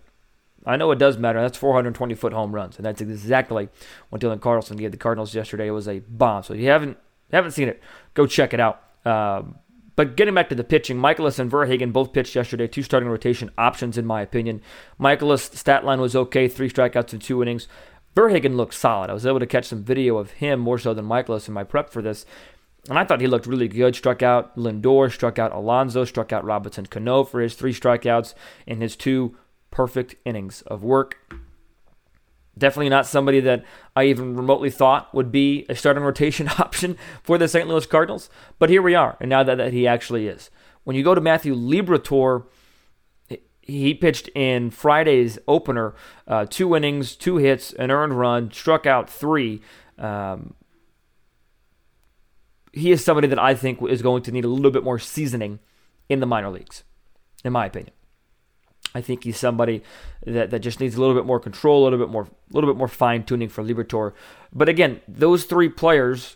I 0.66 0.76
know 0.76 0.92
it 0.92 1.00
does 1.00 1.18
matter. 1.18 1.42
That's 1.42 1.58
420 1.58 2.16
foot 2.16 2.34
home 2.34 2.54
runs, 2.54 2.78
and 2.78 2.86
that's 2.86 3.00
exactly 3.00 3.70
what 4.10 4.22
Dylan 4.22 4.42
Carlson 4.42 4.78
gave 4.78 4.92
the 4.92 4.98
Cardinals 4.98 5.34
yesterday. 5.34 5.68
It 5.68 5.72
was 5.72 5.88
a 5.88 6.00
bomb. 6.00 6.44
So 6.44 6.54
if 6.54 6.60
you 6.60 6.70
haven't 6.70 6.98
haven't 7.32 7.52
seen 7.52 7.70
it, 7.70 7.82
go 8.14 8.26
check 8.26 8.54
it 8.54 8.60
out. 8.60 8.82
Um, 9.06 9.60
but 9.96 10.18
getting 10.18 10.34
back 10.34 10.50
to 10.50 10.56
the 10.56 10.64
pitching, 10.64 10.98
Mikolas 10.98 11.40
and 11.40 11.50
Verhagen 11.50 11.92
both 11.92 12.12
pitched 12.12 12.36
yesterday. 12.36 12.68
Two 12.68 12.84
starting 12.84 13.10
rotation 13.10 13.52
options, 13.58 13.98
in 13.98 14.06
my 14.06 14.22
opinion. 14.22 14.62
Mikolas' 15.00 15.56
stat 15.56 15.86
line 15.86 16.02
was 16.02 16.16
okay, 16.16 16.48
three 16.48 16.70
strikeouts 16.70 17.14
in 17.14 17.20
two 17.20 17.42
innings. 17.42 17.68
Verhagen 18.14 18.56
looked 18.56 18.74
solid. 18.74 19.10
I 19.10 19.14
was 19.14 19.26
able 19.26 19.40
to 19.40 19.46
catch 19.46 19.66
some 19.66 19.84
video 19.84 20.18
of 20.18 20.32
him 20.32 20.60
more 20.60 20.80
so 20.80 20.94
than 20.94 21.06
Mikolas 21.06 21.48
in 21.48 21.54
my 21.54 21.64
prep 21.64 21.90
for 21.90 22.02
this. 22.02 22.26
And 22.90 23.00
I 23.00 23.04
thought 23.04 23.22
he 23.22 23.28
looked 23.28 23.48
really 23.48 23.68
good. 23.68 23.96
Struck 23.96 24.22
out 24.22 24.56
Lindor, 24.56 25.12
struck 25.12 25.40
out 25.40 25.54
Alonso, 25.54 26.06
struck 26.06 26.32
out 26.32 26.46
Robinson 26.46 26.86
Cano 26.86 27.24
for 27.24 27.42
his 27.42 27.56
three 27.56 27.74
strikeouts 27.74 28.34
in 28.68 28.82
his 28.82 28.96
two 28.96 29.36
perfect 29.72 30.16
innings 30.24 30.62
of 30.64 30.84
work. 30.84 31.18
Definitely 32.58 32.90
not 32.90 33.06
somebody 33.06 33.42
that 33.42 33.66
I 33.96 34.06
even 34.06 34.36
remotely 34.36 34.70
thought 34.70 35.14
would 35.14 35.32
be 35.32 35.66
a 35.68 35.76
starting 35.76 36.04
rotation 36.04 36.48
option 36.60 36.98
for 37.22 37.38
the 37.38 37.48
St. 37.48 37.68
Louis 37.68 37.86
Cardinals. 37.86 38.30
But 38.60 38.70
here 38.70 38.82
we 38.82 38.96
are, 38.96 39.18
and 39.20 39.30
now 39.30 39.44
that, 39.44 39.56
that 39.56 39.74
he 39.74 39.88
actually 39.88 40.28
is. 40.28 40.50
When 40.84 40.96
you 40.96 41.04
go 41.04 41.16
to 41.16 41.22
Matthew 41.22 41.56
Liberatore, 41.56 42.46
he 43.62 43.96
pitched 43.96 44.30
in 44.30 44.70
Friday's 44.70 45.40
opener, 45.48 45.96
uh, 46.28 46.46
two 46.48 46.76
innings, 46.76 47.16
two 47.16 47.38
hits, 47.38 47.74
an 47.74 47.90
earned 47.90 48.18
run, 48.18 48.52
struck 48.52 48.86
out 48.86 49.10
three. 49.10 49.62
Um, 49.98 50.54
he 52.76 52.92
is 52.92 53.04
somebody 53.04 53.28
that 53.28 53.40
I 53.40 53.56
think 53.56 53.82
is 53.82 54.02
going 54.02 54.22
to 54.24 54.32
need 54.32 54.46
a 54.46 54.50
little 54.50 54.72
bit 54.72 54.84
more 54.84 55.00
seasoning 55.00 55.60
in 56.10 56.20
the 56.20 56.26
minor 56.26 56.50
leagues, 56.50 56.84
in 57.44 57.54
my 57.54 57.66
opinion. 57.66 57.94
I 58.94 59.02
think 59.02 59.24
he's 59.24 59.38
somebody 59.38 59.82
that, 60.26 60.52
that 60.52 60.60
just 60.60 60.80
needs 60.80 60.96
a 60.96 61.00
little 61.02 61.16
bit 61.16 61.26
more 61.26 61.40
control, 61.40 61.84
a 61.84 61.86
little 61.86 62.00
bit 62.00 62.10
more, 62.10 62.24
a 62.24 62.54
little 62.54 62.70
bit 62.72 62.78
more 62.78 62.88
fine 62.88 63.24
tuning 63.24 63.50
for 63.50 63.64
Liberatore. 63.64 64.14
But 64.54 64.70
again, 64.70 65.02
those 65.08 65.46
three 65.46 65.70
players 65.70 66.36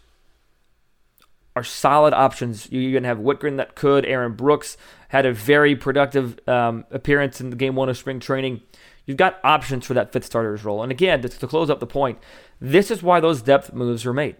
are 1.56 1.64
solid 1.64 2.14
options. 2.14 2.70
You're 2.72 2.92
going 2.92 3.04
to 3.04 3.10
have 3.10 3.20
Wittgren 3.20 3.58
that 3.58 3.76
could. 3.76 4.06
Aaron 4.06 4.34
Brooks 4.34 4.78
had 5.10 5.26
a 5.26 5.34
very 5.34 5.76
productive 5.76 6.40
um, 6.48 6.86
appearance 6.92 7.42
in 7.42 7.50
the 7.50 7.56
game 7.56 7.76
one 7.76 7.90
of 7.90 7.98
spring 7.98 8.20
training. 8.20 8.62
You've 9.06 9.18
got 9.18 9.40
options 9.44 9.86
for 9.86 9.94
that 9.94 10.14
fifth 10.14 10.26
starter's 10.26 10.64
role. 10.64 10.84
And 10.84 10.92
again, 10.92 11.22
to 11.22 11.48
close 11.48 11.70
up 11.70 11.80
the 11.80 11.88
point, 11.88 12.20
this 12.62 12.92
is 12.92 13.04
why 13.04 13.20
those 13.20 13.42
depth 13.42 13.74
moves 13.74 14.06
were 14.06 14.14
made. 14.14 14.36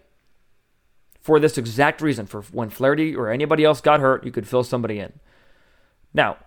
For 1.30 1.40
this 1.40 1.60
exact 1.60 2.02
reason, 2.02 2.26
for 2.26 2.42
when 2.42 2.72
Flaherty 2.72 3.16
or 3.16 3.30
anybody 3.30 3.64
else 3.64 3.82
got 3.82 4.00
hurt, 4.00 4.24
you 4.24 4.32
could 4.32 4.48
fill 4.48 4.64
somebody 4.64 4.98
in. 4.98 5.14
Now, 6.12 6.38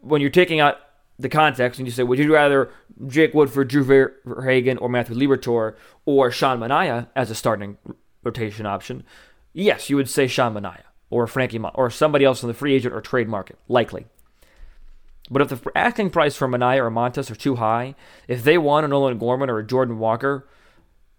when 0.00 0.20
you're 0.20 0.30
taking 0.30 0.58
out 0.58 0.78
the 1.16 1.28
context 1.28 1.78
and 1.78 1.86
you 1.86 1.92
say, 1.92 2.02
would 2.02 2.18
you 2.18 2.34
rather 2.34 2.72
Jake 3.06 3.34
Woodford, 3.34 3.68
Drew 3.68 3.84
Verhagen, 3.84 4.78
or 4.78 4.88
Matthew 4.88 5.14
Liberatore, 5.14 5.76
or 6.06 6.32
Sean 6.32 6.58
Manaea 6.58 7.06
as 7.14 7.30
a 7.30 7.36
starting 7.36 7.78
rotation 8.24 8.66
option? 8.66 9.04
Yes, 9.52 9.88
you 9.88 9.94
would 9.94 10.10
say 10.10 10.26
Sean 10.26 10.54
Manaea 10.54 10.82
or 11.08 11.28
Frankie 11.28 11.60
Mon- 11.60 11.70
or 11.76 11.88
somebody 11.88 12.24
else 12.24 12.42
in 12.42 12.48
the 12.48 12.54
free 12.54 12.74
agent 12.74 12.92
or 12.92 13.00
trade 13.00 13.28
market, 13.28 13.60
likely. 13.68 14.06
But 15.30 15.40
if 15.40 15.50
the 15.50 15.70
asking 15.76 16.10
price 16.10 16.34
for 16.34 16.48
Manaea 16.48 16.82
or 16.82 16.90
Montas 16.90 17.30
are 17.30 17.36
too 17.36 17.54
high, 17.54 17.94
if 18.26 18.42
they 18.42 18.58
want 18.58 18.86
a 18.86 18.88
Nolan 18.88 19.18
Gorman 19.18 19.48
or 19.48 19.60
a 19.60 19.64
Jordan 19.64 20.00
Walker, 20.00 20.48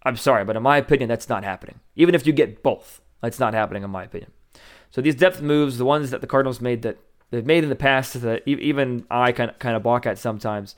I'm 0.02 0.16
sorry, 0.16 0.44
but 0.44 0.56
in 0.56 0.62
my 0.62 0.78
opinion, 0.78 1.08
that's 1.08 1.28
not 1.28 1.44
happening. 1.44 1.80
Even 1.96 2.14
if 2.14 2.26
you 2.26 2.32
get 2.32 2.62
both, 2.62 3.00
that's 3.20 3.38
not 3.38 3.54
happening 3.54 3.82
in 3.82 3.90
my 3.90 4.04
opinion. 4.04 4.32
So 4.90 5.00
these 5.00 5.14
depth 5.14 5.42
moves, 5.42 5.78
the 5.78 5.84
ones 5.84 6.10
that 6.10 6.20
the 6.20 6.26
Cardinals 6.26 6.60
made 6.60 6.82
that 6.82 6.98
they've 7.30 7.46
made 7.46 7.62
in 7.62 7.70
the 7.70 7.76
past 7.76 8.20
that 8.22 8.42
even 8.46 9.06
I 9.10 9.32
kind 9.32 9.50
of, 9.50 9.58
kind 9.58 9.76
of 9.76 9.82
balk 9.82 10.06
at 10.06 10.18
sometimes, 10.18 10.74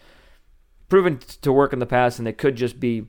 proven 0.88 1.18
to 1.18 1.52
work 1.52 1.72
in 1.72 1.78
the 1.78 1.86
past, 1.86 2.18
and 2.18 2.26
they 2.26 2.32
could 2.32 2.56
just 2.56 2.78
be 2.78 3.06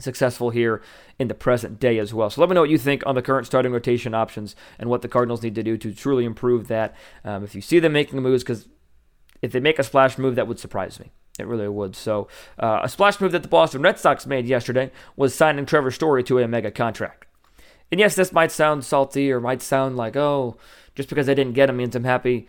successful 0.00 0.50
here 0.50 0.82
in 1.18 1.28
the 1.28 1.34
present 1.34 1.78
day 1.78 1.98
as 1.98 2.14
well. 2.14 2.30
So 2.30 2.40
let 2.40 2.50
me 2.50 2.54
know 2.54 2.62
what 2.62 2.70
you 2.70 2.78
think 2.78 3.04
on 3.06 3.14
the 3.14 3.22
current 3.22 3.46
starting 3.46 3.72
rotation 3.72 4.14
options 4.14 4.56
and 4.78 4.88
what 4.88 5.02
the 5.02 5.08
Cardinals 5.08 5.42
need 5.42 5.54
to 5.56 5.62
do 5.62 5.76
to 5.76 5.92
truly 5.92 6.24
improve 6.24 6.68
that. 6.68 6.94
Um, 7.24 7.44
if 7.44 7.54
you 7.54 7.60
see 7.60 7.78
them 7.78 7.92
making 7.92 8.20
moves, 8.22 8.42
because 8.42 8.68
if 9.42 9.52
they 9.52 9.60
make 9.60 9.78
a 9.78 9.84
splash 9.84 10.16
move, 10.16 10.36
that 10.36 10.48
would 10.48 10.58
surprise 10.58 10.98
me. 10.98 11.12
It 11.38 11.46
really 11.46 11.68
would. 11.68 11.96
So, 11.96 12.28
uh, 12.58 12.80
a 12.82 12.88
splash 12.88 13.20
move 13.20 13.32
that 13.32 13.42
the 13.42 13.48
Boston 13.48 13.82
Red 13.82 13.98
Sox 13.98 14.24
made 14.26 14.46
yesterday 14.46 14.92
was 15.16 15.34
signing 15.34 15.66
Trevor 15.66 15.90
Story 15.90 16.22
to 16.24 16.38
a 16.38 16.46
mega 16.46 16.70
contract. 16.70 17.26
And 17.90 18.00
yes, 18.00 18.14
this 18.14 18.32
might 18.32 18.52
sound 18.52 18.84
salty 18.84 19.30
or 19.32 19.40
might 19.40 19.62
sound 19.62 19.96
like, 19.96 20.16
oh, 20.16 20.56
just 20.94 21.08
because 21.08 21.28
I 21.28 21.34
didn't 21.34 21.54
get 21.54 21.68
him 21.68 21.76
means 21.76 21.96
I'm 21.96 22.04
happy. 22.04 22.46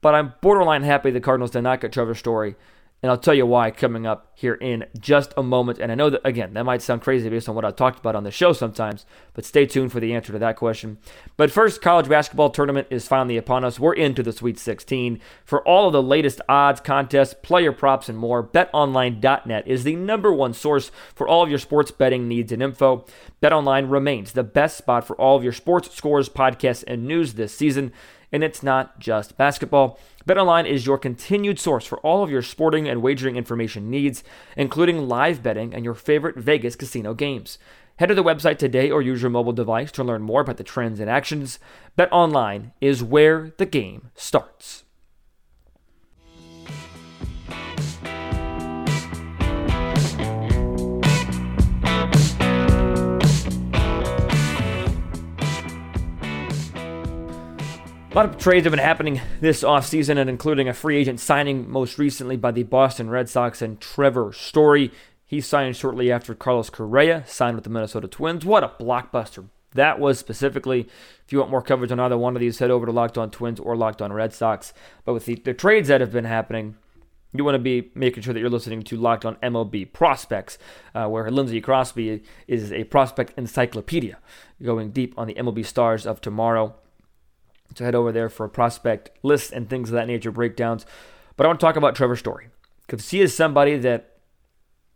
But 0.00 0.14
I'm 0.14 0.34
borderline 0.42 0.82
happy 0.82 1.10
the 1.10 1.20
Cardinals 1.20 1.52
did 1.52 1.62
not 1.62 1.80
get 1.80 1.92
Trevor 1.92 2.14
Story 2.14 2.56
and 3.04 3.10
I'll 3.10 3.18
tell 3.18 3.34
you 3.34 3.44
why 3.44 3.70
coming 3.70 4.06
up 4.06 4.32
here 4.34 4.54
in 4.54 4.86
just 4.98 5.34
a 5.36 5.42
moment. 5.42 5.78
And 5.78 5.92
I 5.92 5.94
know 5.94 6.08
that, 6.08 6.22
again, 6.24 6.54
that 6.54 6.64
might 6.64 6.80
sound 6.80 7.02
crazy 7.02 7.28
based 7.28 7.50
on 7.50 7.54
what 7.54 7.62
I've 7.62 7.76
talked 7.76 7.98
about 7.98 8.16
on 8.16 8.24
the 8.24 8.30
show 8.30 8.54
sometimes, 8.54 9.04
but 9.34 9.44
stay 9.44 9.66
tuned 9.66 9.92
for 9.92 10.00
the 10.00 10.14
answer 10.14 10.32
to 10.32 10.38
that 10.38 10.56
question. 10.56 10.96
But 11.36 11.50
first, 11.50 11.82
college 11.82 12.08
basketball 12.08 12.48
tournament 12.48 12.86
is 12.88 13.06
finally 13.06 13.36
upon 13.36 13.62
us. 13.62 13.78
We're 13.78 13.92
into 13.92 14.22
the 14.22 14.32
Sweet 14.32 14.58
16. 14.58 15.20
For 15.44 15.60
all 15.68 15.86
of 15.86 15.92
the 15.92 16.02
latest 16.02 16.40
odds, 16.48 16.80
contests, 16.80 17.34
player 17.42 17.72
props, 17.72 18.08
and 18.08 18.16
more, 18.16 18.42
betonline.net 18.42 19.68
is 19.68 19.84
the 19.84 19.96
number 19.96 20.32
one 20.32 20.54
source 20.54 20.90
for 21.14 21.28
all 21.28 21.42
of 21.42 21.50
your 21.50 21.58
sports 21.58 21.90
betting 21.90 22.26
needs 22.26 22.52
and 22.52 22.62
info. 22.62 23.04
BetOnline 23.42 23.90
remains 23.90 24.32
the 24.32 24.44
best 24.44 24.78
spot 24.78 25.06
for 25.06 25.14
all 25.16 25.36
of 25.36 25.44
your 25.44 25.52
sports 25.52 25.94
scores, 25.94 26.30
podcasts, 26.30 26.84
and 26.86 27.06
news 27.06 27.34
this 27.34 27.54
season. 27.54 27.92
And 28.34 28.42
it's 28.42 28.64
not 28.64 28.98
just 28.98 29.36
basketball. 29.36 29.96
BetOnline 30.26 30.68
is 30.68 30.86
your 30.86 30.98
continued 30.98 31.60
source 31.60 31.86
for 31.86 32.00
all 32.00 32.24
of 32.24 32.32
your 32.32 32.42
sporting 32.42 32.88
and 32.88 33.00
wagering 33.00 33.36
information 33.36 33.88
needs, 33.88 34.24
including 34.56 35.06
live 35.06 35.40
betting 35.40 35.72
and 35.72 35.84
your 35.84 35.94
favorite 35.94 36.34
Vegas 36.34 36.74
casino 36.74 37.14
games. 37.14 37.58
Head 37.98 38.06
to 38.06 38.14
the 38.16 38.24
website 38.24 38.58
today 38.58 38.90
or 38.90 39.02
use 39.02 39.22
your 39.22 39.30
mobile 39.30 39.52
device 39.52 39.92
to 39.92 40.02
learn 40.02 40.22
more 40.22 40.40
about 40.40 40.56
the 40.56 40.64
trends 40.64 40.98
and 40.98 41.08
actions. 41.08 41.60
BetOnline 41.96 42.72
is 42.80 43.04
where 43.04 43.52
the 43.56 43.66
game 43.66 44.10
starts. 44.16 44.83
A 58.14 58.22
lot 58.22 58.26
of 58.26 58.38
trades 58.38 58.62
have 58.62 58.70
been 58.70 58.78
happening 58.78 59.20
this 59.40 59.64
offseason, 59.64 60.18
and 60.18 60.30
including 60.30 60.68
a 60.68 60.72
free 60.72 60.98
agent 60.98 61.18
signing 61.18 61.68
most 61.68 61.98
recently 61.98 62.36
by 62.36 62.52
the 62.52 62.62
Boston 62.62 63.10
Red 63.10 63.28
Sox 63.28 63.60
and 63.60 63.80
Trevor 63.80 64.32
Story. 64.32 64.92
He 65.26 65.40
signed 65.40 65.74
shortly 65.74 66.12
after 66.12 66.32
Carlos 66.32 66.70
Correa 66.70 67.24
signed 67.26 67.56
with 67.56 67.64
the 67.64 67.70
Minnesota 67.70 68.06
Twins. 68.06 68.44
What 68.44 68.62
a 68.62 68.68
blockbuster 68.68 69.46
that 69.72 69.98
was 69.98 70.20
specifically. 70.20 70.82
If 71.26 71.32
you 71.32 71.40
want 71.40 71.50
more 71.50 71.60
coverage 71.60 71.90
on 71.90 71.98
either 71.98 72.16
one 72.16 72.36
of 72.36 72.40
these, 72.40 72.60
head 72.60 72.70
over 72.70 72.86
to 72.86 72.92
Locked 72.92 73.18
On 73.18 73.32
Twins 73.32 73.58
or 73.58 73.74
Locked 73.76 74.00
On 74.00 74.12
Red 74.12 74.32
Sox. 74.32 74.72
But 75.04 75.14
with 75.14 75.24
the, 75.24 75.34
the 75.34 75.52
trades 75.52 75.88
that 75.88 76.00
have 76.00 76.12
been 76.12 76.24
happening, 76.24 76.76
you 77.32 77.42
want 77.42 77.56
to 77.56 77.58
be 77.58 77.90
making 77.96 78.22
sure 78.22 78.32
that 78.32 78.38
you're 78.38 78.48
listening 78.48 78.84
to 78.84 78.96
Locked 78.96 79.24
On 79.24 79.34
MLB 79.42 79.92
Prospects, 79.92 80.56
uh, 80.94 81.08
where 81.08 81.28
Lindsey 81.32 81.60
Crosby 81.60 82.22
is 82.46 82.72
a 82.72 82.84
prospect 82.84 83.36
encyclopedia, 83.36 84.18
going 84.62 84.92
deep 84.92 85.14
on 85.18 85.26
the 85.26 85.34
MLB 85.34 85.66
stars 85.66 86.06
of 86.06 86.20
tomorrow. 86.20 86.76
So 87.74 87.84
head 87.84 87.94
over 87.94 88.12
there 88.12 88.28
for 88.28 88.48
prospect 88.48 89.10
lists 89.22 89.50
and 89.50 89.68
things 89.68 89.90
of 89.90 89.94
that 89.94 90.06
nature, 90.06 90.30
breakdowns. 90.30 90.86
But 91.36 91.44
I 91.44 91.48
want 91.48 91.60
to 91.60 91.66
talk 91.66 91.76
about 91.76 91.94
Trevor 91.94 92.16
Story 92.16 92.48
because 92.86 93.10
he 93.10 93.20
is 93.20 93.34
somebody 93.34 93.76
that 93.78 94.14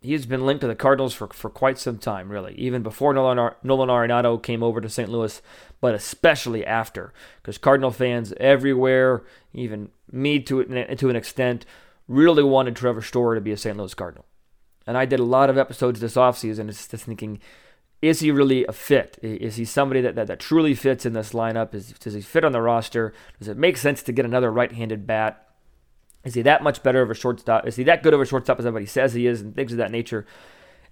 he 0.01 0.13
has 0.13 0.25
been 0.25 0.45
linked 0.45 0.61
to 0.61 0.67
the 0.67 0.75
Cardinals 0.75 1.13
for, 1.13 1.27
for 1.27 1.49
quite 1.49 1.77
some 1.77 1.97
time, 1.97 2.31
really, 2.31 2.53
even 2.55 2.83
before 2.83 3.13
Nolan, 3.13 3.53
Nolan 3.63 3.89
Arenado 3.89 4.41
came 4.41 4.63
over 4.63 4.79
to 4.79 4.87
St. 4.87 5.09
Louis, 5.09 5.41
but 5.81 5.93
especially 5.93 6.65
after, 6.65 7.13
because 7.41 7.57
Cardinal 7.57 7.91
fans 7.91 8.33
everywhere, 8.37 9.23
even 9.53 9.89
me 10.09 10.39
to, 10.39 10.63
to 10.95 11.09
an 11.09 11.15
extent, 11.17 11.65
really 12.07 12.43
wanted 12.43 12.77
Trevor 12.77 13.01
Story 13.01 13.37
to 13.37 13.41
be 13.41 13.51
a 13.51 13.57
St. 13.57 13.75
Louis 13.75 13.93
Cardinal. 13.93 14.25
And 14.87 14.97
I 14.97 15.05
did 15.05 15.19
a 15.19 15.25
lot 15.25 15.49
of 15.49 15.57
episodes 15.57 15.99
this 15.99 16.15
offseason 16.15 16.67
just 16.67 16.89
thinking, 16.89 17.39
is 18.01 18.21
he 18.21 18.31
really 18.31 18.65
a 18.65 18.71
fit? 18.71 19.19
Is 19.21 19.57
he 19.57 19.65
somebody 19.65 20.01
that, 20.01 20.15
that, 20.15 20.27
that 20.27 20.39
truly 20.39 20.73
fits 20.73 21.05
in 21.05 21.13
this 21.13 21.33
lineup? 21.33 21.73
Is, 21.73 21.91
does 21.93 22.13
he 22.13 22.21
fit 22.21 22.45
on 22.45 22.53
the 22.53 22.61
roster? 22.61 23.13
Does 23.39 23.49
it 23.49 23.57
make 23.57 23.77
sense 23.77 24.01
to 24.03 24.13
get 24.13 24.25
another 24.25 24.51
right 24.51 24.71
handed 24.71 25.05
bat? 25.05 25.47
Is 26.23 26.33
he 26.33 26.41
that 26.43 26.63
much 26.63 26.81
better 26.81 27.01
of 27.01 27.09
a 27.09 27.13
shortstop? 27.13 27.67
Is 27.67 27.75
he 27.75 27.83
that 27.83 28.03
good 28.03 28.13
of 28.13 28.21
a 28.21 28.25
shortstop 28.25 28.59
as 28.59 28.65
everybody 28.65 28.85
says 28.85 29.13
he 29.13 29.27
is 29.27 29.41
and 29.41 29.55
things 29.55 29.71
of 29.71 29.77
that 29.77 29.91
nature? 29.91 30.25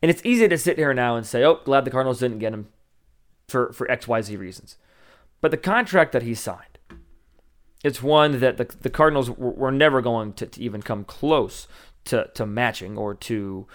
And 0.02 0.12
it's 0.12 0.22
easy 0.26 0.48
to 0.48 0.58
sit 0.58 0.78
here 0.78 0.94
now 0.94 1.16
and 1.16 1.26
say, 1.26 1.44
oh, 1.44 1.62
glad 1.64 1.86
the 1.86 1.92
Cardinals 1.92 2.20
didn't 2.20 2.40
get 2.40 2.54
him 2.54 2.68
for, 3.48 3.72
for 3.72 3.88
XYZ 3.88 4.38
reasons. 4.38 4.78
But 5.40 5.52
the 5.52 5.58
contract 5.58 6.12
that 6.12 6.24
he 6.24 6.34
signed, 6.34 6.78
it's 7.84 8.04
one 8.04 8.40
that 8.40 8.58
the, 8.58 8.66
the 8.82 8.90
Cardinals 8.90 9.30
were, 9.30 9.52
were 9.52 9.72
never 9.72 10.02
going 10.02 10.34
to, 10.34 10.46
to 10.46 10.62
even 10.62 10.82
come 10.82 11.04
close 11.04 11.68
to, 12.06 12.30
to 12.34 12.46
matching 12.46 12.98
or 12.98 13.14
to 13.14 13.68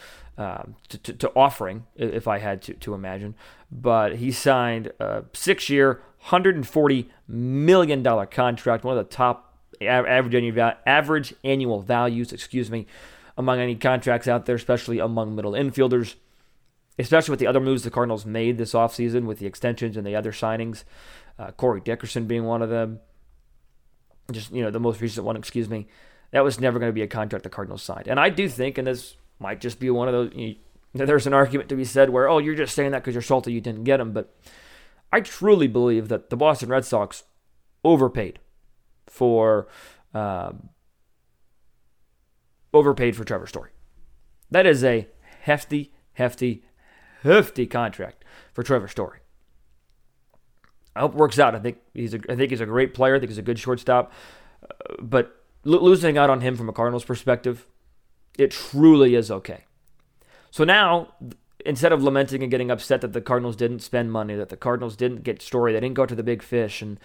um, 0.42 0.74
to, 0.88 0.98
to, 0.98 1.12
to, 1.12 1.32
offering, 1.36 1.86
if 1.94 2.26
I 2.26 2.38
had 2.38 2.62
to, 2.62 2.74
to 2.74 2.94
imagine. 2.94 3.36
But 3.70 4.16
he 4.16 4.32
signed 4.32 4.92
a 4.98 5.24
six 5.32 5.70
year, 5.70 6.02
$140 6.26 7.06
million 7.28 8.26
contract, 8.26 8.84
one 8.84 8.98
of 8.98 9.08
the 9.08 9.14
top 9.14 9.56
average 9.80 10.34
annual, 10.34 10.72
average 10.84 11.34
annual 11.44 11.80
values, 11.80 12.32
excuse 12.32 12.72
me, 12.72 12.86
among 13.36 13.60
any 13.60 13.76
contracts 13.76 14.26
out 14.26 14.46
there, 14.46 14.56
especially 14.56 14.98
among 14.98 15.36
middle 15.36 15.52
infielders, 15.52 16.16
especially 16.98 17.30
with 17.30 17.40
the 17.40 17.46
other 17.46 17.60
moves 17.60 17.84
the 17.84 17.90
Cardinals 17.90 18.26
made 18.26 18.58
this 18.58 18.72
offseason 18.72 19.26
with 19.26 19.38
the 19.38 19.46
extensions 19.46 19.96
and 19.96 20.04
the 20.04 20.16
other 20.16 20.32
signings, 20.32 20.82
uh, 21.38 21.52
Corey 21.52 21.80
Dickerson 21.80 22.26
being 22.26 22.44
one 22.44 22.62
of 22.62 22.68
them. 22.68 22.98
Just, 24.32 24.52
you 24.52 24.62
know, 24.62 24.70
the 24.70 24.80
most 24.80 25.00
recent 25.00 25.24
one, 25.24 25.36
excuse 25.36 25.68
me. 25.68 25.86
That 26.32 26.42
was 26.42 26.58
never 26.58 26.80
going 26.80 26.88
to 26.88 26.94
be 26.94 27.02
a 27.02 27.06
contract 27.06 27.44
the 27.44 27.50
Cardinals 27.50 27.82
signed. 27.82 28.08
And 28.08 28.18
I 28.18 28.28
do 28.28 28.48
think, 28.48 28.78
and 28.78 28.86
this 28.86 29.16
might 29.42 29.60
just 29.60 29.78
be 29.78 29.90
one 29.90 30.08
of 30.08 30.14
those. 30.14 30.32
You 30.34 30.56
there's 30.94 31.26
an 31.26 31.32
argument 31.32 31.68
to 31.70 31.76
be 31.76 31.84
said 31.84 32.10
where, 32.10 32.28
oh, 32.28 32.38
you're 32.38 32.54
just 32.54 32.74
saying 32.74 32.90
that 32.92 33.02
because 33.02 33.14
you're 33.14 33.22
salty 33.22 33.52
you 33.52 33.60
didn't 33.60 33.84
get 33.84 34.00
him. 34.00 34.12
But 34.12 34.34
I 35.12 35.20
truly 35.20 35.66
believe 35.66 36.08
that 36.08 36.30
the 36.30 36.36
Boston 36.36 36.68
Red 36.68 36.84
Sox 36.84 37.24
overpaid 37.84 38.38
for 39.06 39.68
um, 40.14 40.68
overpaid 42.72 43.16
for 43.16 43.24
Trevor 43.24 43.46
Story. 43.46 43.70
That 44.50 44.66
is 44.66 44.84
a 44.84 45.08
hefty, 45.40 45.92
hefty, 46.14 46.64
hefty 47.22 47.66
contract 47.66 48.24
for 48.52 48.62
Trevor 48.62 48.88
Story. 48.88 49.20
I 50.94 51.00
hope 51.00 51.12
it 51.12 51.18
works 51.18 51.38
out. 51.38 51.54
I 51.54 51.58
think 51.58 51.78
he's 51.94 52.12
a, 52.12 52.20
I 52.28 52.36
think 52.36 52.50
he's 52.50 52.60
a 52.60 52.66
great 52.66 52.92
player. 52.92 53.16
I 53.16 53.18
think 53.18 53.30
he's 53.30 53.38
a 53.38 53.42
good 53.42 53.58
shortstop. 53.58 54.12
Uh, 54.62 54.96
but 55.00 55.42
lo- 55.64 55.80
losing 55.80 56.18
out 56.18 56.28
on 56.28 56.42
him 56.42 56.54
from 56.54 56.68
a 56.68 56.72
Cardinals 56.72 57.04
perspective 57.04 57.66
it 58.38 58.50
truly 58.50 59.14
is 59.14 59.30
okay. 59.30 59.64
So 60.50 60.64
now, 60.64 61.14
instead 61.64 61.92
of 61.92 62.02
lamenting 62.02 62.42
and 62.42 62.50
getting 62.50 62.70
upset 62.70 63.00
that 63.00 63.12
the 63.12 63.20
Cardinals 63.20 63.56
didn't 63.56 63.80
spend 63.80 64.12
money, 64.12 64.34
that 64.34 64.48
the 64.48 64.56
Cardinals 64.56 64.96
didn't 64.96 65.22
get 65.22 65.42
story, 65.42 65.72
they 65.72 65.80
didn't 65.80 65.94
go 65.94 66.06
to 66.06 66.14
the 66.14 66.22
big 66.22 66.42
fish, 66.42 66.82
and 66.82 66.98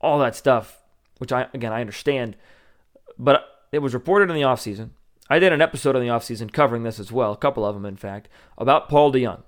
all 0.00 0.18
that 0.18 0.36
stuff, 0.36 0.82
which 1.18 1.32
I 1.32 1.46
again 1.54 1.72
I 1.72 1.80
understand, 1.80 2.36
but 3.18 3.44
it 3.70 3.78
was 3.78 3.94
reported 3.94 4.30
in 4.30 4.36
the 4.36 4.42
offseason. 4.42 4.90
I 5.30 5.38
did 5.38 5.52
an 5.52 5.62
episode 5.62 5.96
in 5.96 6.02
the 6.02 6.08
offseason 6.08 6.52
covering 6.52 6.82
this 6.82 7.00
as 7.00 7.12
well, 7.12 7.32
a 7.32 7.36
couple 7.36 7.64
of 7.64 7.74
them 7.74 7.86
in 7.86 7.96
fact, 7.96 8.28
about 8.58 8.88
Paul 8.88 9.12
DeJong. 9.12 9.42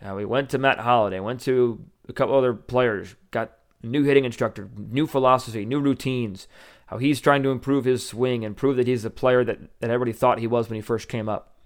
How 0.00 0.16
he 0.18 0.24
went 0.24 0.50
to 0.50 0.58
Matt 0.58 0.80
Holliday, 0.80 1.20
went 1.20 1.40
to 1.42 1.84
a 2.08 2.12
couple 2.12 2.36
other 2.36 2.54
players, 2.54 3.16
got 3.30 3.52
new 3.82 4.04
hitting 4.04 4.24
instructor, 4.24 4.68
new 4.76 5.06
philosophy, 5.06 5.64
new 5.64 5.80
routines, 5.80 6.46
how 6.86 6.98
he's 6.98 7.20
trying 7.20 7.42
to 7.42 7.50
improve 7.50 7.84
his 7.84 8.06
swing 8.06 8.44
and 8.44 8.56
prove 8.56 8.76
that 8.76 8.86
he's 8.86 9.02
the 9.02 9.10
player 9.10 9.44
that, 9.44 9.58
that 9.80 9.90
everybody 9.90 10.12
thought 10.12 10.38
he 10.38 10.46
was 10.46 10.68
when 10.68 10.76
he 10.76 10.82
first 10.82 11.08
came 11.08 11.28
up. 11.28 11.56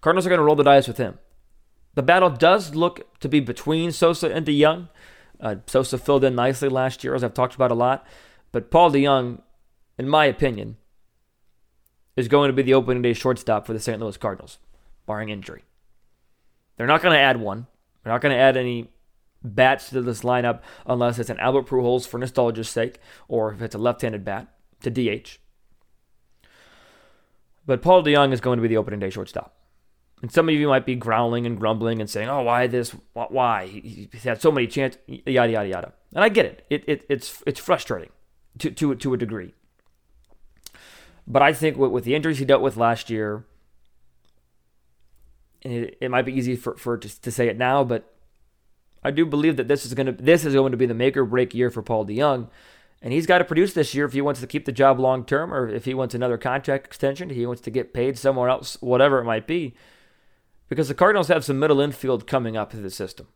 Cardinals 0.00 0.26
are 0.26 0.30
going 0.30 0.38
to 0.38 0.44
roll 0.44 0.56
the 0.56 0.62
dice 0.62 0.88
with 0.88 0.98
him. 0.98 1.18
The 1.94 2.02
battle 2.02 2.30
does 2.30 2.74
look 2.74 3.18
to 3.20 3.28
be 3.28 3.40
between 3.40 3.92
Sosa 3.92 4.30
and 4.30 4.46
DeJong. 4.46 4.88
Uh, 5.40 5.56
Sosa 5.66 5.98
filled 5.98 6.24
in 6.24 6.34
nicely 6.34 6.68
last 6.68 7.04
year, 7.04 7.14
as 7.14 7.24
I've 7.24 7.34
talked 7.34 7.54
about 7.54 7.70
a 7.70 7.74
lot. 7.74 8.06
But 8.52 8.70
Paul 8.70 8.90
DeJong, 8.90 9.40
in 9.98 10.08
my 10.08 10.26
opinion, 10.26 10.76
is 12.16 12.28
going 12.28 12.48
to 12.48 12.54
be 12.54 12.62
the 12.62 12.74
opening 12.74 13.02
day 13.02 13.12
shortstop 13.12 13.66
for 13.66 13.72
the 13.72 13.80
St. 13.80 14.00
Louis 14.00 14.16
Cardinals, 14.16 14.58
barring 15.04 15.28
injury. 15.28 15.64
They're 16.76 16.86
not 16.86 17.02
going 17.02 17.14
to 17.14 17.20
add 17.20 17.40
one. 17.40 17.66
They're 18.02 18.12
not 18.12 18.22
going 18.22 18.34
to 18.34 18.40
add 18.40 18.56
any 18.56 18.88
bats 19.54 19.90
to 19.90 20.02
this 20.02 20.22
lineup 20.22 20.60
unless 20.86 21.18
it's 21.18 21.30
an 21.30 21.38
Albert 21.38 21.66
Pujols 21.66 22.06
for 22.06 22.18
nostalgia's 22.18 22.68
sake, 22.68 22.98
or 23.28 23.52
if 23.52 23.62
it's 23.62 23.74
a 23.74 23.78
left-handed 23.78 24.24
bat 24.24 24.48
to 24.82 24.90
DH. 24.90 25.38
But 27.66 27.82
Paul 27.82 28.02
DeJong 28.04 28.32
is 28.32 28.40
going 28.40 28.58
to 28.58 28.62
be 28.62 28.68
the 28.68 28.76
opening 28.76 29.00
day 29.00 29.10
shortstop. 29.10 29.56
And 30.22 30.32
some 30.32 30.48
of 30.48 30.54
you 30.54 30.68
might 30.68 30.86
be 30.86 30.94
growling 30.94 31.44
and 31.44 31.58
grumbling 31.58 32.00
and 32.00 32.08
saying, 32.08 32.28
"Oh, 32.28 32.42
why 32.42 32.66
this? 32.68 32.94
Why 33.12 33.66
he's 33.66 34.24
had 34.24 34.40
so 34.40 34.50
many 34.50 34.66
chances?" 34.66 35.00
Yada 35.06 35.52
yada 35.52 35.68
yada. 35.68 35.92
And 36.14 36.24
I 36.24 36.30
get 36.30 36.46
it. 36.46 36.64
It, 36.70 36.84
it 36.88 37.06
it's 37.10 37.42
it's 37.46 37.60
frustrating 37.60 38.10
to 38.58 38.70
to 38.70 38.94
to 38.94 39.14
a 39.14 39.18
degree. 39.18 39.52
But 41.26 41.42
I 41.42 41.52
think 41.52 41.76
with, 41.76 41.90
with 41.90 42.04
the 42.04 42.14
injuries 42.14 42.38
he 42.38 42.44
dealt 42.44 42.62
with 42.62 42.76
last 42.76 43.10
year, 43.10 43.44
it, 45.62 45.98
it 46.00 46.10
might 46.10 46.24
be 46.24 46.32
easy 46.32 46.56
for 46.56 46.76
for 46.76 46.96
to, 46.96 47.20
to 47.20 47.30
say 47.30 47.48
it 47.48 47.58
now, 47.58 47.84
but 47.84 48.15
I 49.06 49.10
do 49.10 49.24
believe 49.24 49.56
that 49.56 49.68
this 49.68 49.86
is 49.86 49.94
going 49.94 50.06
to 50.06 50.12
this 50.12 50.44
is 50.44 50.54
going 50.54 50.72
to 50.72 50.78
be 50.78 50.86
the 50.86 50.94
make 50.94 51.16
or 51.16 51.24
break 51.24 51.54
year 51.54 51.70
for 51.70 51.82
Paul 51.82 52.06
DeJong, 52.06 52.48
And 53.00 53.12
he's 53.12 53.26
got 53.26 53.38
to 53.38 53.44
produce 53.44 53.72
this 53.72 53.94
year 53.94 54.04
if 54.04 54.12
he 54.12 54.20
wants 54.20 54.40
to 54.40 54.46
keep 54.46 54.64
the 54.64 54.72
job 54.72 54.98
long 54.98 55.24
term 55.24 55.52
or 55.52 55.68
if 55.68 55.84
he 55.84 55.94
wants 55.94 56.14
another 56.14 56.38
contract 56.38 56.86
extension, 56.86 57.30
he 57.30 57.46
wants 57.46 57.62
to 57.62 57.70
get 57.70 57.94
paid 57.94 58.18
somewhere 58.18 58.48
else, 58.48 58.76
whatever 58.80 59.18
it 59.18 59.24
might 59.24 59.46
be 59.46 59.74
because 60.68 60.88
the 60.88 60.94
Cardinals 60.94 61.28
have 61.28 61.44
some 61.44 61.58
middle 61.58 61.80
infield 61.80 62.26
coming 62.26 62.56
up 62.56 62.70
to 62.70 62.76
the 62.78 62.90
system. 62.90 63.28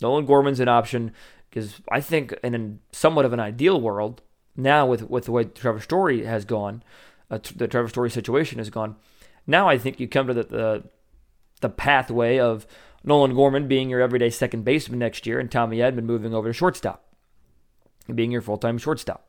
Nolan 0.00 0.26
Gorman's 0.26 0.60
an 0.60 0.68
option 0.68 1.12
because 1.48 1.80
I 1.90 2.00
think 2.00 2.34
in 2.42 2.80
somewhat 2.92 3.24
of 3.24 3.32
an 3.32 3.40
ideal 3.40 3.80
world 3.80 4.22
now 4.56 4.86
with 4.86 5.08
with 5.08 5.24
the 5.24 5.32
way 5.32 5.44
Trevor 5.44 5.80
Story 5.80 6.24
has 6.24 6.44
gone, 6.44 6.82
uh, 7.30 7.38
the 7.56 7.68
Trevor 7.68 7.88
Story 7.88 8.10
situation 8.10 8.58
has 8.58 8.70
gone. 8.70 8.96
Now 9.46 9.68
I 9.68 9.78
think 9.78 10.00
you 10.00 10.08
come 10.08 10.26
to 10.26 10.34
the, 10.34 10.44
the 10.44 10.84
the 11.60 11.68
pathway 11.68 12.38
of 12.38 12.66
Nolan 13.04 13.34
Gorman 13.34 13.68
being 13.68 13.90
your 13.90 14.00
everyday 14.00 14.30
second 14.30 14.64
baseman 14.64 14.98
next 14.98 15.26
year 15.26 15.38
and 15.38 15.50
Tommy 15.50 15.78
Edman 15.78 16.04
moving 16.04 16.34
over 16.34 16.48
to 16.48 16.52
shortstop, 16.52 17.04
being 18.12 18.32
your 18.32 18.40
full 18.40 18.56
time 18.56 18.78
shortstop, 18.78 19.26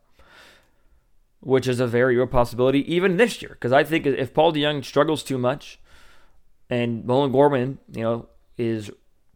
which 1.41 1.67
is 1.67 1.79
a 1.81 1.87
very 1.87 2.15
real 2.15 2.25
possibility 2.25 2.91
even 2.91 3.17
this 3.17 3.41
year. 3.41 3.51
Because 3.51 3.73
I 3.73 3.83
think 3.83 4.05
if 4.05 4.33
Paul 4.33 4.53
DeJong 4.53 4.85
struggles 4.85 5.23
too 5.23 5.37
much 5.37 5.79
and 6.69 7.05
Nolan 7.05 7.33
Gorman, 7.33 7.79
you 7.91 8.01
know, 8.01 8.29
is 8.57 8.89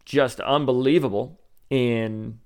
just 0.06 0.40
unbelievable 0.40 1.38
in 1.70 2.40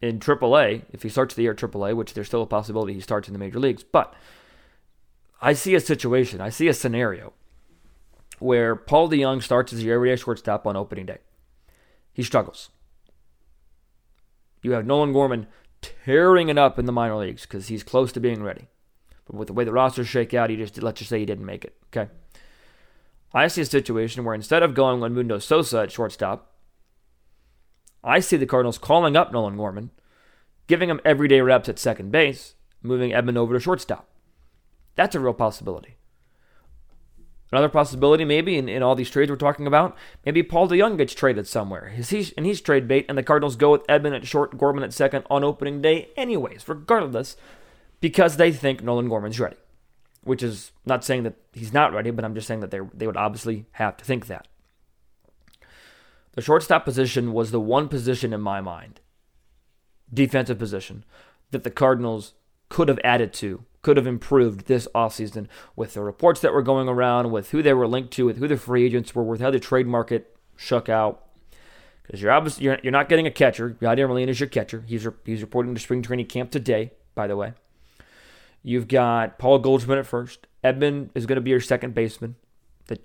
in 0.00 0.20
AAA. 0.20 0.82
If 0.92 1.02
he 1.02 1.08
starts 1.08 1.34
the 1.34 1.42
year 1.42 1.52
at 1.52 1.58
AAA, 1.58 1.96
which 1.96 2.14
there's 2.14 2.28
still 2.28 2.42
a 2.42 2.46
possibility 2.46 2.94
he 2.94 3.00
starts 3.00 3.26
in 3.28 3.32
the 3.32 3.40
major 3.40 3.58
leagues, 3.58 3.82
but 3.82 4.14
I 5.42 5.52
see 5.52 5.74
a 5.74 5.80
situation, 5.80 6.40
I 6.40 6.50
see 6.50 6.68
a 6.68 6.74
scenario 6.74 7.32
where 8.40 8.76
Paul 8.76 9.10
DeJong 9.10 9.42
starts 9.42 9.72
as 9.72 9.82
your 9.82 9.94
everyday 9.94 10.16
shortstop 10.16 10.66
on 10.66 10.76
opening 10.76 11.06
day. 11.06 11.18
He 12.12 12.22
struggles. 12.22 12.70
You 14.62 14.72
have 14.72 14.86
Nolan 14.86 15.12
Gorman 15.12 15.46
tearing 15.80 16.48
it 16.48 16.58
up 16.58 16.78
in 16.78 16.86
the 16.86 16.92
minor 16.92 17.16
leagues 17.16 17.42
because 17.42 17.68
he's 17.68 17.82
close 17.82 18.12
to 18.12 18.20
being 18.20 18.42
ready. 18.42 18.68
But 19.26 19.36
with 19.36 19.48
the 19.48 19.54
way 19.54 19.64
the 19.64 19.72
rosters 19.72 20.08
shake 20.08 20.34
out, 20.34 20.50
he 20.50 20.56
just 20.56 20.82
let's 20.82 20.98
just 20.98 21.10
say 21.10 21.20
he 21.20 21.26
didn't 21.26 21.46
make 21.46 21.64
it. 21.64 21.76
Okay. 21.92 22.10
I 23.32 23.48
see 23.48 23.60
a 23.60 23.66
situation 23.66 24.24
where 24.24 24.34
instead 24.34 24.62
of 24.62 24.74
going 24.74 25.02
on 25.02 25.14
Mundo 25.14 25.38
Sosa 25.38 25.80
at 25.80 25.92
shortstop, 25.92 26.50
I 28.02 28.20
see 28.20 28.36
the 28.36 28.46
Cardinals 28.46 28.78
calling 28.78 29.16
up 29.16 29.32
Nolan 29.32 29.56
Gorman, 29.56 29.90
giving 30.66 30.88
him 30.88 31.00
everyday 31.04 31.40
reps 31.40 31.68
at 31.68 31.78
second 31.78 32.10
base, 32.10 32.54
moving 32.82 33.10
Edman 33.10 33.36
over 33.36 33.54
to 33.54 33.60
shortstop. 33.60 34.08
That's 34.94 35.14
a 35.14 35.20
real 35.20 35.34
possibility. 35.34 35.97
Another 37.50 37.68
possibility, 37.68 38.24
maybe, 38.24 38.56
in, 38.58 38.68
in 38.68 38.82
all 38.82 38.94
these 38.94 39.10
trades 39.10 39.30
we're 39.30 39.36
talking 39.36 39.66
about, 39.66 39.96
maybe 40.26 40.42
Paul 40.42 40.68
DeJong 40.68 40.98
gets 40.98 41.14
traded 41.14 41.46
somewhere. 41.46 41.88
He's, 41.88 42.32
and 42.32 42.44
he's 42.44 42.60
trade 42.60 42.86
bait, 42.86 43.06
and 43.08 43.16
the 43.16 43.22
Cardinals 43.22 43.56
go 43.56 43.72
with 43.72 43.86
Edman 43.86 44.14
at 44.14 44.26
short, 44.26 44.58
Gorman 44.58 44.84
at 44.84 44.92
second 44.92 45.24
on 45.30 45.44
opening 45.44 45.80
day, 45.80 46.10
anyways, 46.16 46.68
regardless, 46.68 47.36
because 48.00 48.36
they 48.36 48.52
think 48.52 48.82
Nolan 48.82 49.08
Gorman's 49.08 49.40
ready 49.40 49.56
which 50.28 50.42
is 50.42 50.72
not 50.84 51.04
saying 51.04 51.22
that 51.22 51.34
he's 51.54 51.72
not 51.72 51.92
ready, 51.92 52.10
but 52.10 52.24
I'm 52.24 52.34
just 52.34 52.46
saying 52.46 52.60
that 52.60 52.70
they 52.70 52.80
they 52.92 53.06
would 53.06 53.16
obviously 53.16 53.66
have 53.72 53.96
to 53.96 54.04
think 54.04 54.26
that. 54.26 54.46
The 56.32 56.42
shortstop 56.42 56.84
position 56.84 57.32
was 57.32 57.50
the 57.50 57.60
one 57.60 57.88
position 57.88 58.32
in 58.32 58.40
my 58.40 58.60
mind, 58.60 59.00
defensive 60.12 60.58
position, 60.58 61.04
that 61.50 61.64
the 61.64 61.70
Cardinals 61.70 62.34
could 62.68 62.88
have 62.88 63.00
added 63.02 63.32
to, 63.34 63.64
could 63.82 63.96
have 63.96 64.06
improved 64.06 64.66
this 64.66 64.88
offseason 64.94 65.46
with 65.76 65.94
the 65.94 66.02
reports 66.02 66.40
that 66.40 66.52
were 66.52 66.62
going 66.62 66.88
around, 66.88 67.30
with 67.30 67.50
who 67.50 67.62
they 67.62 67.72
were 67.74 67.86
linked 67.86 68.12
to, 68.12 68.26
with 68.26 68.38
who 68.38 68.48
the 68.48 68.56
free 68.56 68.84
agents 68.84 69.14
were, 69.14 69.22
with 69.22 69.40
how 69.40 69.50
the 69.50 69.60
trade 69.60 69.86
market 69.86 70.36
shook 70.56 70.88
out. 70.88 71.24
Because 72.02 72.22
you're 72.22 72.32
obviously 72.32 72.64
you're, 72.64 72.78
you're 72.82 72.92
not 72.92 73.08
getting 73.08 73.26
a 73.26 73.30
catcher. 73.30 73.76
Yadier 73.80 74.08
Molina 74.08 74.30
is 74.30 74.40
your 74.40 74.48
catcher. 74.48 74.82
He's 74.86 75.06
he's 75.24 75.42
reporting 75.42 75.74
to 75.74 75.80
spring 75.80 76.02
training 76.02 76.26
camp 76.26 76.50
today, 76.50 76.92
by 77.14 77.26
the 77.26 77.36
way. 77.36 77.52
You've 78.62 78.88
got 78.88 79.38
Paul 79.38 79.58
Goldschmidt 79.58 79.98
at 79.98 80.06
first. 80.06 80.46
Edman 80.64 81.10
is 81.14 81.26
going 81.26 81.36
to 81.36 81.42
be 81.42 81.50
your 81.50 81.60
second 81.60 81.94
baseman, 81.94 82.36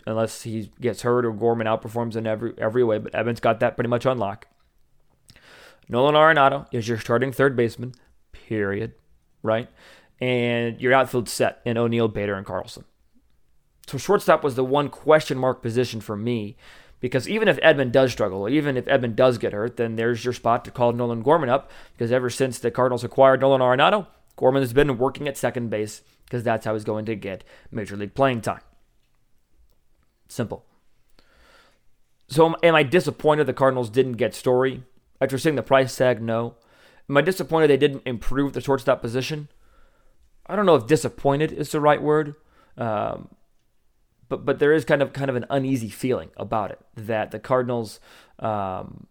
unless 0.07 0.43
he 0.43 0.71
gets 0.81 1.03
hurt 1.03 1.25
or 1.25 1.31
Gorman 1.31 1.67
outperforms 1.67 2.15
in 2.15 2.25
every 2.25 2.53
every 2.57 2.83
way. 2.83 2.97
But 2.97 3.13
Edman's 3.13 3.39
got 3.39 3.59
that 3.59 3.75
pretty 3.75 3.89
much 3.89 4.05
on 4.05 4.17
lock. 4.17 4.47
Nolan 5.89 6.15
Arenado 6.15 6.65
is 6.71 6.87
your 6.87 6.97
starting 6.97 7.31
third 7.31 7.55
baseman. 7.55 7.93
Period. 8.31 8.93
Right, 9.45 9.67
and 10.23 10.79
your 10.79 10.93
outfield 10.93 11.27
set 11.27 11.59
in 11.65 11.77
O'Neill, 11.77 12.07
Bader, 12.07 12.35
and 12.35 12.45
Carlson. 12.45 12.85
So 13.87 13.97
shortstop 13.97 14.41
was 14.41 14.55
the 14.55 14.63
one 14.63 14.87
question 14.87 15.37
mark 15.37 15.61
position 15.61 15.99
for 15.99 16.15
me 16.15 16.55
because 17.01 17.27
even 17.27 17.49
if 17.49 17.59
Edman 17.59 17.91
does 17.91 18.13
struggle, 18.13 18.47
even 18.47 18.77
if 18.77 18.85
Edman 18.85 19.17
does 19.17 19.37
get 19.37 19.51
hurt, 19.51 19.75
then 19.75 19.97
there's 19.97 20.23
your 20.23 20.33
spot 20.33 20.63
to 20.63 20.71
call 20.71 20.93
Nolan 20.93 21.23
Gorman 21.23 21.49
up 21.49 21.69
because 21.91 22.09
ever 22.09 22.29
since 22.29 22.57
the 22.57 22.71
Cardinals 22.71 23.03
acquired 23.03 23.41
Nolan 23.41 23.59
Arenado, 23.59 24.07
Gorman 24.37 24.63
has 24.63 24.71
been 24.71 24.97
working 24.97 25.27
at 25.27 25.35
second 25.35 25.69
base 25.69 26.01
because 26.23 26.41
that's 26.41 26.63
how 26.65 26.71
he's 26.71 26.85
going 26.85 27.03
to 27.03 27.17
get 27.17 27.43
major 27.69 27.97
league 27.97 28.15
playing 28.15 28.39
time. 28.39 28.61
Simple. 30.29 30.63
So, 32.29 32.55
am 32.63 32.75
I 32.75 32.83
disappointed 32.83 33.45
the 33.45 33.53
Cardinals 33.53 33.89
didn't 33.89 34.13
get 34.13 34.33
Story? 34.33 34.83
After 35.19 35.37
seeing 35.37 35.57
the 35.57 35.63
price 35.63 35.93
tag, 35.97 36.21
no. 36.21 36.55
Am 37.09 37.17
I 37.17 37.21
disappointed 37.21 37.67
they 37.67 37.75
didn't 37.75 38.03
improve 38.05 38.53
the 38.53 38.61
shortstop 38.61 39.01
position? 39.01 39.49
I 40.45 40.55
don't 40.55 40.65
know 40.65 40.75
if 40.75 40.87
disappointed 40.87 41.51
is 41.51 41.71
the 41.71 41.79
right 41.79 42.01
word, 42.01 42.35
um, 42.77 43.29
but 44.29 44.45
but 44.45 44.59
there 44.59 44.73
is 44.73 44.85
kind 44.85 45.01
of 45.01 45.13
kind 45.13 45.29
of 45.29 45.35
an 45.35 45.45
uneasy 45.49 45.89
feeling 45.89 46.31
about 46.37 46.71
it 46.71 46.79
that 46.95 47.31
the 47.31 47.39
Cardinals 47.39 47.99
um, 48.39 49.07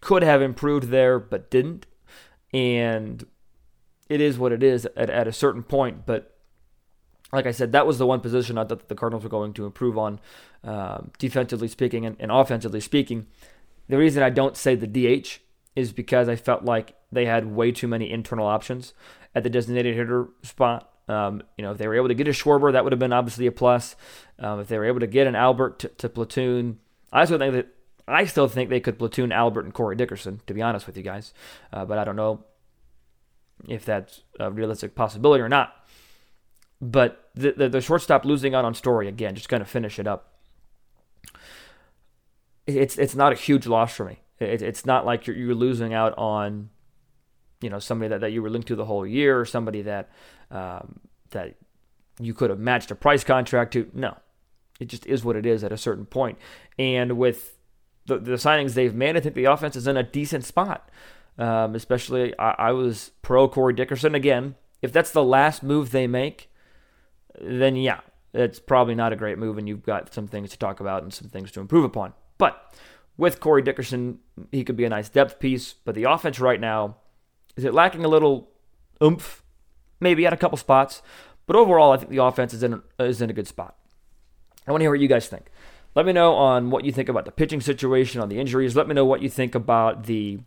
could 0.00 0.22
have 0.22 0.40
improved 0.40 0.88
there 0.88 1.18
but 1.18 1.50
didn't, 1.50 1.86
and 2.52 3.26
it 4.08 4.20
is 4.20 4.38
what 4.38 4.52
it 4.52 4.62
is 4.62 4.86
at, 4.96 5.10
at 5.10 5.28
a 5.28 5.32
certain 5.32 5.62
point. 5.62 6.06
But 6.06 6.34
like 7.32 7.46
I 7.46 7.50
said, 7.50 7.72
that 7.72 7.86
was 7.86 7.98
the 7.98 8.06
one 8.06 8.20
position 8.20 8.56
I 8.56 8.64
thought 8.64 8.88
the 8.88 8.94
Cardinals 8.94 9.24
were 9.24 9.30
going 9.30 9.52
to 9.54 9.66
improve 9.66 9.98
on, 9.98 10.18
um, 10.64 11.10
defensively 11.18 11.68
speaking 11.68 12.06
and, 12.06 12.16
and 12.18 12.32
offensively 12.32 12.80
speaking. 12.80 13.26
The 13.88 13.98
reason 13.98 14.22
I 14.22 14.30
don't 14.30 14.56
say 14.56 14.74
the 14.74 14.86
DH 14.86 15.40
is 15.78 15.92
because 15.92 16.28
I 16.28 16.34
felt 16.34 16.64
like 16.64 16.94
they 17.12 17.24
had 17.24 17.54
way 17.54 17.70
too 17.70 17.86
many 17.86 18.10
internal 18.10 18.46
options 18.46 18.94
at 19.32 19.44
the 19.44 19.50
designated 19.50 19.94
hitter 19.94 20.28
spot. 20.42 20.90
Um, 21.08 21.42
you 21.56 21.62
know, 21.62 21.70
if 21.70 21.78
they 21.78 21.86
were 21.86 21.94
able 21.94 22.08
to 22.08 22.14
get 22.14 22.26
a 22.26 22.32
Schwarber, 22.32 22.72
that 22.72 22.82
would 22.82 22.92
have 22.92 22.98
been 22.98 23.12
obviously 23.12 23.46
a 23.46 23.52
plus. 23.52 23.94
Um, 24.40 24.58
if 24.58 24.66
they 24.66 24.76
were 24.76 24.84
able 24.84 25.00
to 25.00 25.06
get 25.06 25.28
an 25.28 25.36
Albert 25.36 25.78
to, 25.78 25.88
to 25.88 26.08
platoon, 26.08 26.80
I 27.12 27.24
still 27.24 27.38
think 27.38 27.54
that 27.54 27.68
I 28.08 28.24
still 28.24 28.48
think 28.48 28.70
they 28.70 28.80
could 28.80 28.98
platoon 28.98 29.30
Albert 29.30 29.66
and 29.66 29.72
Corey 29.72 29.94
Dickerson. 29.94 30.40
To 30.48 30.52
be 30.52 30.62
honest 30.62 30.86
with 30.86 30.96
you 30.96 31.04
guys, 31.04 31.32
uh, 31.72 31.84
but 31.84 31.96
I 31.96 32.04
don't 32.04 32.16
know 32.16 32.44
if 33.68 33.84
that's 33.84 34.22
a 34.40 34.50
realistic 34.50 34.96
possibility 34.96 35.42
or 35.42 35.48
not. 35.48 35.74
But 36.80 37.30
the, 37.34 37.52
the, 37.52 37.68
the 37.68 37.80
shortstop 37.80 38.24
losing 38.24 38.54
out 38.54 38.64
on 38.64 38.74
Story 38.74 39.08
again, 39.08 39.34
just 39.34 39.48
kind 39.48 39.62
of 39.62 39.68
finish 39.68 39.98
it 39.98 40.06
up. 40.06 40.34
it's 42.66 42.98
it's 42.98 43.14
not 43.14 43.32
a 43.32 43.36
huge 43.36 43.66
loss 43.66 43.94
for 43.94 44.04
me. 44.04 44.18
It, 44.40 44.62
it's 44.62 44.86
not 44.86 45.04
like 45.04 45.26
you're, 45.26 45.36
you're 45.36 45.54
losing 45.54 45.94
out 45.94 46.16
on, 46.16 46.70
you 47.60 47.70
know, 47.70 47.78
somebody 47.78 48.10
that, 48.10 48.20
that 48.20 48.32
you 48.32 48.42
were 48.42 48.50
linked 48.50 48.68
to 48.68 48.76
the 48.76 48.84
whole 48.84 49.06
year 49.06 49.38
or 49.38 49.44
somebody 49.44 49.82
that 49.82 50.10
um, 50.50 51.00
that 51.30 51.54
you 52.20 52.34
could 52.34 52.50
have 52.50 52.58
matched 52.58 52.90
a 52.90 52.94
price 52.94 53.24
contract 53.24 53.72
to. 53.72 53.90
No, 53.92 54.16
it 54.80 54.86
just 54.86 55.06
is 55.06 55.24
what 55.24 55.36
it 55.36 55.46
is 55.46 55.64
at 55.64 55.72
a 55.72 55.76
certain 55.76 56.06
point. 56.06 56.38
And 56.78 57.18
with 57.18 57.58
the, 58.06 58.18
the 58.18 58.32
signings 58.32 58.74
they've 58.74 58.94
made, 58.94 59.16
I 59.16 59.20
think 59.20 59.34
the 59.34 59.44
offense 59.44 59.76
is 59.76 59.86
in 59.86 59.96
a 59.96 60.02
decent 60.02 60.44
spot. 60.44 60.90
Um, 61.38 61.76
especially, 61.76 62.36
I, 62.38 62.50
I 62.58 62.72
was 62.72 63.12
pro 63.22 63.48
Corey 63.48 63.72
Dickerson 63.72 64.14
again. 64.14 64.56
If 64.82 64.92
that's 64.92 65.12
the 65.12 65.22
last 65.22 65.62
move 65.62 65.90
they 65.90 66.06
make, 66.06 66.50
then 67.40 67.76
yeah, 67.76 68.00
it's 68.32 68.58
probably 68.58 68.94
not 68.94 69.12
a 69.12 69.16
great 69.16 69.38
move, 69.38 69.58
and 69.58 69.68
you've 69.68 69.84
got 69.84 70.12
some 70.12 70.26
things 70.26 70.50
to 70.50 70.58
talk 70.58 70.80
about 70.80 71.02
and 71.02 71.12
some 71.12 71.28
things 71.28 71.52
to 71.52 71.60
improve 71.60 71.84
upon. 71.84 72.12
But 72.38 72.74
with 73.18 73.40
Corey 73.40 73.60
Dickerson, 73.60 74.20
he 74.50 74.64
could 74.64 74.76
be 74.76 74.84
a 74.84 74.88
nice 74.88 75.10
depth 75.10 75.38
piece. 75.40 75.74
But 75.84 75.94
the 75.94 76.04
offense 76.04 76.40
right 76.40 76.60
now, 76.60 76.96
is 77.56 77.64
it 77.64 77.74
lacking 77.74 78.04
a 78.04 78.08
little 78.08 78.48
oomph? 79.02 79.42
Maybe 80.00 80.24
at 80.24 80.32
a 80.32 80.36
couple 80.36 80.56
spots. 80.56 81.02
But 81.46 81.56
overall, 81.56 81.92
I 81.92 81.96
think 81.96 82.10
the 82.10 82.22
offense 82.22 82.54
is 82.54 82.62
in, 82.62 82.80
is 82.98 83.20
in 83.20 83.28
a 83.28 83.34
good 83.34 83.48
spot. 83.48 83.76
I 84.66 84.70
want 84.70 84.80
to 84.80 84.84
hear 84.84 84.90
what 84.90 85.00
you 85.00 85.08
guys 85.08 85.28
think. 85.28 85.50
Let 85.94 86.06
me 86.06 86.12
know 86.12 86.34
on 86.34 86.70
what 86.70 86.84
you 86.84 86.92
think 86.92 87.08
about 87.08 87.24
the 87.24 87.32
pitching 87.32 87.60
situation, 87.60 88.20
on 88.20 88.28
the 88.28 88.38
injuries. 88.38 88.76
Let 88.76 88.86
me 88.86 88.94
know 88.94 89.04
what 89.04 89.22
you 89.22 89.28
think 89.28 89.54
about 89.54 90.04
the 90.04 90.38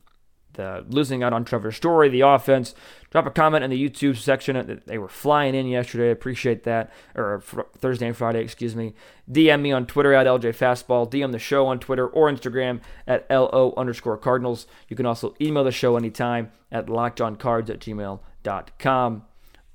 the 0.54 0.86
losing 0.90 1.24
out 1.24 1.34
on 1.34 1.46
Trevor 1.46 1.72
Story, 1.72 2.10
the 2.10 2.22
offense. 2.22 2.76
Drop 3.10 3.26
a 3.26 3.32
comment 3.32 3.64
in 3.64 3.70
the 3.70 3.90
YouTube 3.90 4.18
section. 4.18 4.82
They 4.86 4.98
were 4.98 5.10
flying 5.10 5.54
in 5.56 5.68
yesterday. 5.68 6.12
Appreciate 6.12 6.64
that. 6.64 6.92
Or 7.16 7.36
uh, 7.36 7.40
fr- 7.40 7.62
Thursday 7.78 8.08
and 8.08 8.16
Friday, 8.16 8.42
excuse 8.42 8.76
me. 8.76 8.94
DM 9.30 9.62
me 9.62 9.72
on 9.72 9.86
Twitter 9.86 10.14
at 10.14 10.28
LJ 10.28 10.56
Fastball. 10.56 11.12
DM 11.12 11.32
the 11.32 11.40
show 11.40 11.68
on 11.68 11.80
Twitter 11.80 12.08
or 12.08 12.32
Instagram 12.32 12.82
at 13.08 13.30
LO 13.30 13.74
underscore 13.76 14.18
Cardinals. 14.18 14.66
You 14.88 14.96
can 14.96 15.06
also 15.06 15.36
email 15.42 15.64
the 15.64 15.72
show 15.72 15.98
anytime 15.98 16.52
at 16.72 16.88
lockedoncards 16.88 17.70
at 17.70 17.80
gmail.com. 17.80 19.24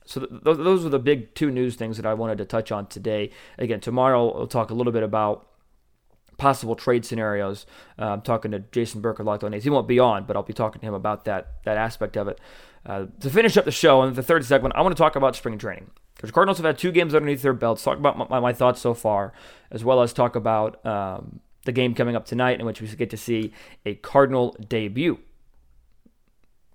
So 0.06 0.20
th- 0.20 0.40
those 0.42 0.86
are 0.86 0.88
the 0.88 0.98
big 0.98 1.34
two 1.34 1.50
news 1.50 1.74
things 1.76 1.96
that 1.96 2.06
I 2.06 2.14
wanted 2.14 2.38
to 2.38 2.44
touch 2.44 2.72
on 2.72 2.86
today. 2.86 3.30
Again, 3.58 3.80
tomorrow 3.80 4.34
we'll 4.34 4.46
talk 4.46 4.70
a 4.70 4.74
little 4.74 4.92
bit 4.92 5.02
about 5.02 5.46
possible 6.36 6.74
trade 6.74 7.04
scenarios. 7.04 7.66
Uh, 7.98 8.06
I'm 8.06 8.22
talking 8.22 8.50
to 8.50 8.60
Jason 8.60 9.00
Burke 9.00 9.18
of 9.18 9.26
Locked 9.26 9.44
On 9.44 9.54
A's. 9.54 9.64
He 9.64 9.70
won't 9.70 9.88
be 9.88 9.98
on, 9.98 10.24
but 10.24 10.36
I'll 10.36 10.42
be 10.42 10.52
talking 10.52 10.80
to 10.80 10.86
him 10.86 10.94
about 10.94 11.24
that 11.24 11.62
that 11.64 11.76
aspect 11.76 12.16
of 12.16 12.28
it. 12.28 12.40
Uh, 12.84 13.06
to 13.20 13.30
finish 13.30 13.56
up 13.56 13.64
the 13.64 13.72
show, 13.72 14.02
in 14.04 14.14
the 14.14 14.22
third 14.22 14.44
segment, 14.44 14.74
I 14.76 14.82
want 14.82 14.96
to 14.96 15.00
talk 15.00 15.16
about 15.16 15.34
spring 15.34 15.58
training. 15.58 15.90
Because 16.14 16.30
Cardinals 16.30 16.58
have 16.58 16.64
had 16.64 16.78
two 16.78 16.92
games 16.92 17.14
underneath 17.14 17.42
their 17.42 17.52
belts. 17.52 17.82
Talk 17.82 17.98
about 17.98 18.30
my, 18.30 18.40
my 18.40 18.52
thoughts 18.52 18.80
so 18.80 18.94
far, 18.94 19.32
as 19.70 19.84
well 19.84 20.00
as 20.00 20.12
talk 20.12 20.34
about 20.34 20.84
um, 20.86 21.40
the 21.64 21.72
game 21.72 21.94
coming 21.94 22.16
up 22.16 22.24
tonight, 22.24 22.58
in 22.58 22.64
which 22.64 22.80
we 22.80 22.88
get 22.88 23.10
to 23.10 23.16
see 23.16 23.52
a 23.84 23.96
Cardinal 23.96 24.56
debut 24.68 25.18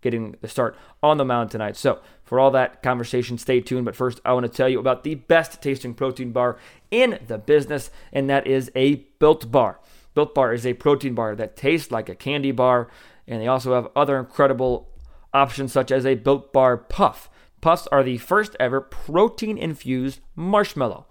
getting 0.01 0.35
the 0.41 0.47
start 0.47 0.75
on 1.01 1.17
the 1.17 1.25
mound 1.25 1.51
tonight. 1.51 1.77
So, 1.77 1.99
for 2.23 2.39
all 2.39 2.51
that 2.51 2.81
conversation, 2.81 3.37
stay 3.37 3.61
tuned. 3.61 3.85
But 3.85 3.95
first, 3.95 4.19
I 4.25 4.33
want 4.33 4.45
to 4.45 4.51
tell 4.51 4.69
you 4.69 4.79
about 4.79 5.03
the 5.03 5.15
best 5.15 5.61
tasting 5.61 5.93
protein 5.93 6.31
bar 6.31 6.57
in 6.89 7.19
the 7.27 7.37
business, 7.37 7.91
and 8.11 8.29
that 8.29 8.47
is 8.47 8.71
a 8.75 8.95
Built 9.19 9.51
Bar. 9.51 9.79
Built 10.13 10.35
Bar 10.35 10.53
is 10.53 10.65
a 10.65 10.73
protein 10.73 11.13
bar 11.13 11.35
that 11.35 11.55
tastes 11.55 11.91
like 11.91 12.09
a 12.09 12.15
candy 12.15 12.51
bar, 12.51 12.89
and 13.27 13.41
they 13.41 13.47
also 13.47 13.75
have 13.75 13.89
other 13.95 14.17
incredible 14.17 14.89
options 15.33 15.71
such 15.71 15.91
as 15.91 16.05
a 16.05 16.15
Built 16.15 16.51
Bar 16.51 16.77
Puff. 16.77 17.29
Puffs 17.61 17.87
are 17.91 18.03
the 18.03 18.17
first 18.17 18.55
ever 18.59 18.81
protein 18.81 19.57
infused 19.57 20.19
marshmallow. 20.35 21.05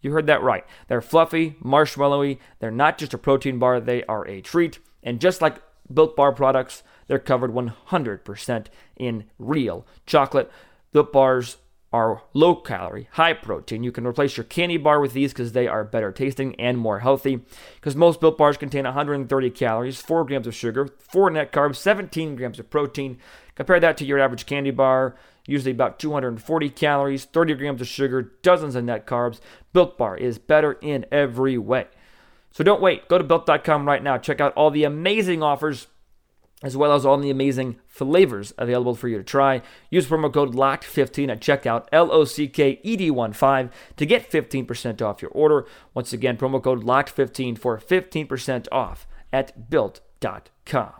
You 0.00 0.12
heard 0.12 0.26
that 0.26 0.42
right. 0.42 0.64
They're 0.86 1.00
fluffy, 1.00 1.56
marshmallowy. 1.64 2.38
They're 2.58 2.70
not 2.70 2.98
just 2.98 3.14
a 3.14 3.18
protein 3.18 3.58
bar, 3.58 3.80
they 3.80 4.04
are 4.04 4.28
a 4.28 4.42
treat. 4.42 4.78
And 5.02 5.20
just 5.20 5.40
like 5.40 5.62
Built 5.92 6.14
Bar 6.14 6.32
products, 6.32 6.82
they're 7.06 7.18
covered 7.18 7.52
100% 7.52 8.66
in 8.96 9.24
real 9.38 9.86
chocolate. 10.06 10.50
The 10.92 11.02
Bars 11.02 11.56
are 11.94 12.22
low 12.32 12.56
calorie, 12.56 13.08
high 13.12 13.32
protein. 13.32 13.84
You 13.84 13.92
can 13.92 14.04
replace 14.04 14.36
your 14.36 14.42
candy 14.42 14.76
bar 14.76 15.00
with 15.00 15.12
these 15.12 15.32
because 15.32 15.52
they 15.52 15.68
are 15.68 15.84
better 15.84 16.10
tasting 16.10 16.54
and 16.56 16.76
more 16.76 16.98
healthy. 16.98 17.40
Because 17.76 17.94
most 17.94 18.20
Built 18.20 18.36
Bars 18.36 18.56
contain 18.56 18.84
130 18.84 19.50
calories, 19.50 20.00
4 20.00 20.24
grams 20.24 20.48
of 20.48 20.56
sugar, 20.56 20.88
4 20.98 21.30
net 21.30 21.52
carbs, 21.52 21.76
17 21.76 22.34
grams 22.34 22.58
of 22.58 22.68
protein. 22.68 23.18
Compare 23.54 23.78
that 23.78 23.96
to 23.98 24.04
your 24.04 24.18
average 24.18 24.44
candy 24.44 24.72
bar, 24.72 25.14
usually 25.46 25.70
about 25.70 26.00
240 26.00 26.68
calories, 26.70 27.26
30 27.26 27.54
grams 27.54 27.80
of 27.80 27.86
sugar, 27.86 28.32
dozens 28.42 28.74
of 28.74 28.82
net 28.82 29.06
carbs. 29.06 29.38
Built 29.72 29.96
Bar 29.96 30.16
is 30.16 30.38
better 30.38 30.72
in 30.82 31.06
every 31.12 31.56
way. 31.58 31.86
So 32.50 32.64
don't 32.64 32.82
wait. 32.82 33.06
Go 33.06 33.18
to 33.18 33.24
built.com 33.24 33.86
right 33.86 34.02
now. 34.02 34.18
Check 34.18 34.40
out 34.40 34.52
all 34.54 34.72
the 34.72 34.84
amazing 34.84 35.44
offers 35.44 35.86
as 36.64 36.76
well 36.78 36.92
as 36.92 37.04
all 37.04 37.18
the 37.18 37.30
amazing 37.30 37.76
flavors 37.86 38.54
available 38.56 38.94
for 38.94 39.06
you 39.06 39.18
to 39.18 39.22
try. 39.22 39.60
Use 39.90 40.06
promo 40.06 40.32
code 40.32 40.54
LOCKED15 40.54 41.30
at 41.30 41.40
checkout, 41.40 41.86
L 41.92 42.10
O 42.10 42.24
C 42.24 42.48
K 42.48 42.80
E 42.82 42.96
D 42.96 43.10
1 43.10 43.34
5, 43.34 43.70
to 43.96 44.06
get 44.06 44.30
15% 44.30 45.02
off 45.02 45.20
your 45.20 45.30
order. 45.32 45.66
Once 45.92 46.14
again, 46.14 46.38
promo 46.38 46.60
code 46.60 46.82
LOCKED15 46.82 47.58
for 47.58 47.78
15% 47.78 48.66
off 48.72 49.06
at 49.30 49.68
built.com. 49.68 50.92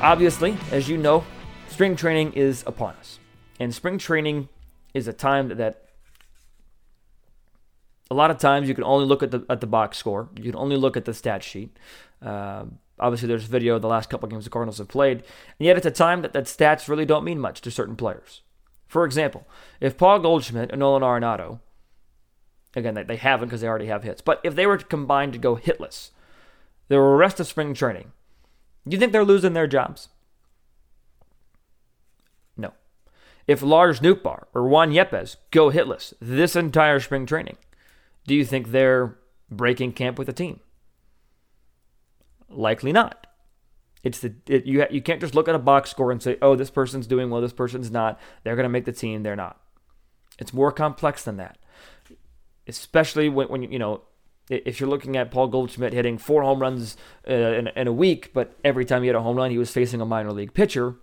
Obviously, 0.00 0.56
as 0.72 0.88
you 0.88 0.96
know, 0.96 1.24
spring 1.68 1.94
training 1.94 2.32
is 2.32 2.64
upon 2.66 2.94
us. 2.94 3.18
And 3.58 3.74
spring 3.74 3.98
training 3.98 4.48
is 4.94 5.08
a 5.08 5.12
time 5.12 5.48
that 5.48 5.84
a 8.10 8.14
lot 8.14 8.30
of 8.30 8.38
times 8.38 8.68
you 8.68 8.74
can 8.74 8.84
only 8.84 9.06
look 9.06 9.22
at 9.22 9.30
the 9.30 9.44
at 9.48 9.60
the 9.60 9.66
box 9.66 9.98
score. 9.98 10.28
You 10.36 10.50
can 10.50 10.56
only 10.56 10.76
look 10.76 10.96
at 10.96 11.04
the 11.04 11.14
stat 11.14 11.42
sheet. 11.42 11.76
Uh, 12.20 12.64
obviously, 12.98 13.28
there's 13.28 13.44
video 13.44 13.76
of 13.76 13.82
the 13.82 13.88
last 13.88 14.10
couple 14.10 14.26
of 14.26 14.30
games 14.30 14.44
the 14.44 14.50
Cardinals 14.50 14.78
have 14.78 14.88
played, 14.88 15.18
and 15.18 15.66
yet 15.66 15.76
it's 15.76 15.86
a 15.86 15.90
time 15.90 16.22
that, 16.22 16.32
that 16.32 16.44
stats 16.44 16.88
really 16.88 17.06
don't 17.06 17.24
mean 17.24 17.38
much 17.38 17.60
to 17.62 17.70
certain 17.70 17.96
players. 17.96 18.42
For 18.86 19.04
example, 19.04 19.46
if 19.80 19.96
Paul 19.96 20.18
Goldschmidt 20.18 20.70
and 20.70 20.80
Nolan 20.80 21.02
Arenado, 21.02 21.60
again, 22.74 22.94
they, 22.94 23.04
they 23.04 23.16
haven't 23.16 23.48
because 23.48 23.60
they 23.60 23.68
already 23.68 23.86
have 23.86 24.02
hits, 24.02 24.20
but 24.20 24.40
if 24.42 24.56
they 24.56 24.66
were 24.66 24.78
combined 24.78 25.32
to 25.34 25.38
go 25.38 25.56
hitless, 25.56 26.10
the 26.88 26.98
rest 26.98 27.38
of 27.38 27.46
spring 27.46 27.72
training, 27.72 28.10
you 28.84 28.98
think 28.98 29.12
they're 29.12 29.24
losing 29.24 29.52
their 29.52 29.68
jobs? 29.68 30.08
If 33.50 33.62
Lars 33.62 33.98
Nootbaar 33.98 34.44
or 34.54 34.68
Juan 34.68 34.92
Yepez 34.92 35.34
go 35.50 35.72
hitless 35.72 36.14
this 36.20 36.54
entire 36.54 37.00
spring 37.00 37.26
training, 37.26 37.56
do 38.24 38.32
you 38.32 38.44
think 38.44 38.70
they're 38.70 39.18
breaking 39.50 39.94
camp 39.94 40.18
with 40.18 40.28
the 40.28 40.32
team? 40.32 40.60
Likely 42.48 42.92
not. 42.92 43.26
It's 44.04 44.20
the 44.20 44.36
it, 44.46 44.66
you 44.66 44.86
you 44.88 45.02
can't 45.02 45.20
just 45.20 45.34
look 45.34 45.48
at 45.48 45.56
a 45.56 45.58
box 45.58 45.90
score 45.90 46.12
and 46.12 46.22
say, 46.22 46.38
"Oh, 46.40 46.54
this 46.54 46.70
person's 46.70 47.08
doing 47.08 47.28
well, 47.28 47.40
this 47.40 47.52
person's 47.52 47.90
not. 47.90 48.20
They're 48.44 48.54
going 48.54 48.62
to 48.62 48.68
make 48.68 48.84
the 48.84 48.92
team, 48.92 49.24
they're 49.24 49.34
not." 49.34 49.60
It's 50.38 50.54
more 50.54 50.70
complex 50.70 51.24
than 51.24 51.36
that. 51.38 51.58
Especially 52.68 53.28
when 53.28 53.48
when 53.48 53.62
you 53.64 53.80
know 53.80 54.02
if 54.48 54.78
you're 54.78 54.88
looking 54.88 55.16
at 55.16 55.32
Paul 55.32 55.48
Goldschmidt 55.48 55.92
hitting 55.92 56.18
four 56.18 56.44
home 56.44 56.60
runs 56.60 56.96
uh, 57.28 57.32
in, 57.32 57.66
in 57.66 57.88
a 57.88 57.92
week, 57.92 58.30
but 58.32 58.56
every 58.62 58.84
time 58.84 59.02
he 59.02 59.08
hit 59.08 59.16
a 59.16 59.20
home 59.20 59.36
run, 59.36 59.50
he 59.50 59.58
was 59.58 59.72
facing 59.72 60.00
a 60.00 60.06
minor 60.06 60.30
league 60.30 60.54
pitcher. 60.54 60.94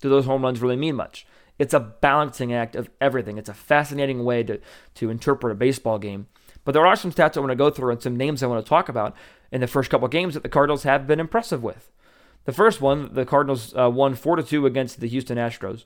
Do 0.00 0.08
those 0.08 0.24
home 0.24 0.44
runs 0.44 0.62
really 0.62 0.76
mean 0.76 0.94
much? 0.94 1.26
It's 1.58 1.74
a 1.74 1.80
balancing 1.80 2.52
act 2.52 2.74
of 2.74 2.90
everything. 3.00 3.38
It's 3.38 3.48
a 3.48 3.54
fascinating 3.54 4.24
way 4.24 4.42
to, 4.42 4.60
to 4.94 5.10
interpret 5.10 5.52
a 5.52 5.56
baseball 5.56 5.98
game. 5.98 6.26
But 6.64 6.72
there 6.72 6.86
are 6.86 6.96
some 6.96 7.12
stats 7.12 7.36
I 7.36 7.40
want 7.40 7.50
to 7.50 7.56
go 7.56 7.70
through 7.70 7.92
and 7.92 8.02
some 8.02 8.16
names 8.16 8.42
I 8.42 8.46
want 8.46 8.64
to 8.64 8.68
talk 8.68 8.88
about 8.88 9.14
in 9.52 9.60
the 9.60 9.66
first 9.66 9.90
couple 9.90 10.08
games 10.08 10.34
that 10.34 10.42
the 10.42 10.48
Cardinals 10.48 10.82
have 10.82 11.06
been 11.06 11.20
impressive 11.20 11.62
with. 11.62 11.92
The 12.44 12.52
first 12.52 12.80
one, 12.80 13.14
the 13.14 13.24
Cardinals 13.24 13.74
uh, 13.76 13.90
won 13.90 14.14
4 14.14 14.36
to 14.36 14.42
2 14.42 14.66
against 14.66 15.00
the 15.00 15.08
Houston 15.08 15.38
Astros. 15.38 15.84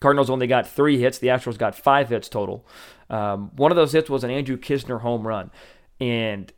Cardinals 0.00 0.30
only 0.30 0.46
got 0.46 0.68
three 0.68 0.98
hits. 0.98 1.18
The 1.18 1.28
Astros 1.28 1.58
got 1.58 1.74
five 1.74 2.08
hits 2.10 2.28
total. 2.28 2.66
Um, 3.10 3.50
one 3.56 3.72
of 3.72 3.76
those 3.76 3.92
hits 3.92 4.10
was 4.10 4.22
an 4.22 4.30
Andrew 4.30 4.56
Knizner 4.56 5.00
home 5.00 5.26
run. 5.26 5.50
And 6.00 6.52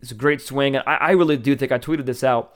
it's 0.00 0.12
a 0.12 0.16
great 0.16 0.40
swing. 0.40 0.76
I, 0.76 0.82
I 0.82 1.10
really 1.12 1.36
do 1.36 1.56
think 1.56 1.72
I 1.72 1.78
tweeted 1.78 2.06
this 2.06 2.22
out. 2.22 2.54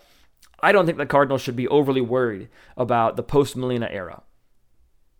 I 0.60 0.70
don't 0.70 0.86
think 0.86 0.98
the 0.98 1.06
Cardinals 1.06 1.42
should 1.42 1.56
be 1.56 1.68
overly 1.68 2.00
worried 2.00 2.48
about 2.76 3.16
the 3.16 3.22
post 3.22 3.56
Molina 3.56 3.88
era 3.90 4.22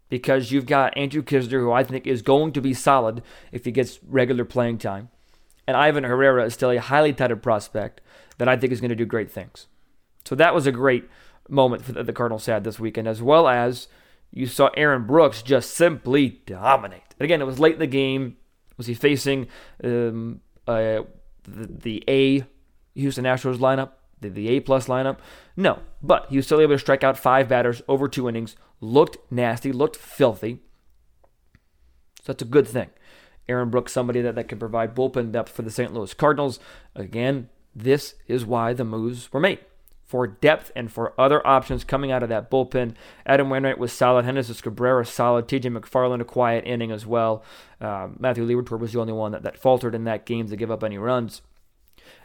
because 0.09 0.51
you've 0.51 0.67
got 0.67 0.97
Andrew 0.97 1.23
Knizner, 1.23 1.61
who 1.61 1.73
I 1.73 1.85
think 1.85 2.07
is 2.07 2.23
going 2.23 2.53
to 2.53 2.61
be 2.61 2.75
solid 2.75 3.23
if 3.53 3.65
he 3.65 3.71
gets 3.71 3.99
regular 4.05 4.45
playing 4.45 4.79
time. 4.79 5.11
And 5.67 5.77
Ivan 5.77 6.05
Herrera 6.05 6.45
is 6.47 6.55
still 6.55 6.71
a 6.71 6.79
highly 6.79 7.13
touted 7.13 7.43
prospect 7.43 8.01
that 8.39 8.49
I 8.49 8.57
think 8.57 8.73
is 8.73 8.81
going 8.81 8.89
to 8.91 8.97
do 8.97 9.05
great 9.05 9.31
things. 9.31 9.67
So 10.25 10.35
that 10.35 10.55
was 10.55 10.67
a 10.67 10.73
great 10.73 11.09
moment 11.49 11.85
that 11.87 12.07
the 12.07 12.13
Cardinals 12.13 12.47
had 12.47 12.65
this 12.65 12.81
weekend, 12.81 13.09
as 13.09 13.23
well 13.23 13.49
as 13.49 13.89
you 14.31 14.47
saw 14.47 14.71
Aaron 14.77 15.07
Brooks 15.07 15.43
just 15.43 15.71
simply 15.75 16.41
dominate. 16.47 17.15
Again, 17.21 17.41
it 17.41 17.47
was 17.47 17.59
late 17.59 17.75
in 17.75 17.81
the 17.81 17.87
game. 17.87 18.37
Was 18.77 18.87
he 18.87 18.95
facing 18.95 19.49
um, 19.83 20.41
uh, 20.67 21.03
the, 21.45 21.67
the 21.67 22.05
A 22.09 22.45
Houston 22.95 23.25
Astros 23.25 23.59
lineup? 23.59 23.91
The, 24.21 24.29
the 24.29 24.49
A 24.49 24.61
plus 24.61 24.87
lineup? 24.87 25.19
No, 25.57 25.81
but 26.03 26.27
he 26.31 26.37
was 26.37 26.47
still 26.47 26.61
able 26.61 26.75
to 26.75 26.79
strike 26.79 27.05
out 27.05 27.19
five 27.19 27.49
batters 27.49 27.83
over 27.89 28.09
two 28.09 28.29
innings, 28.29 28.57
looked 28.81 29.19
nasty, 29.31 29.73
looked 29.73 29.97
filthy. 29.97 30.61
So 32.23 32.33
that's 32.33 32.43
a 32.43 32.47
good 32.47 32.69
thing. 32.69 32.91
Aaron 33.49 33.71
Brooks, 33.71 33.93
somebody 33.93 34.21
that, 34.21 34.35
that 34.35 34.49
can 34.49 34.59
provide 34.59 34.95
bullpen 34.95 35.33
depth 35.33 35.51
for 35.51 35.63
the 35.63 35.71
St. 35.71 35.93
Louis 35.93 36.13
Cardinals. 36.15 36.61
Again, 36.95 37.49
this 37.75 38.15
is 38.27 38.45
why 38.45 38.73
the 38.73 38.85
moves 38.85 39.33
were 39.33 39.41
made. 39.41 39.61
For 40.05 40.27
depth 40.27 40.71
and 40.75 40.91
for 40.91 41.19
other 41.19 41.47
options 41.47 41.85
coming 41.85 42.11
out 42.11 42.23
of 42.23 42.29
that 42.31 42.51
bullpen. 42.51 42.95
Adam 43.27 43.51
Wainwright 43.51 43.79
was 43.79 43.93
solid. 43.93 44.25
Genesis 44.25 44.61
Cabrera 44.61 45.05
solid. 45.05 45.49
TJ 45.49 45.77
McFarland 45.79 46.21
a 46.21 46.25
quiet 46.25 46.67
inning 46.67 46.91
as 46.91 47.07
well. 47.07 47.43
Uh, 47.81 48.09
Matthew 48.19 48.47
Liberatore 48.47 48.79
was 48.79 48.93
the 48.93 49.01
only 49.01 49.13
one 49.13 49.33
that, 49.33 49.43
that 49.43 49.59
faltered 49.59 49.95
in 49.95 50.05
that 50.05 50.25
game 50.27 50.49
to 50.49 50.57
give 50.57 50.71
up 50.71 50.83
any 50.83 50.99
runs. 50.99 51.43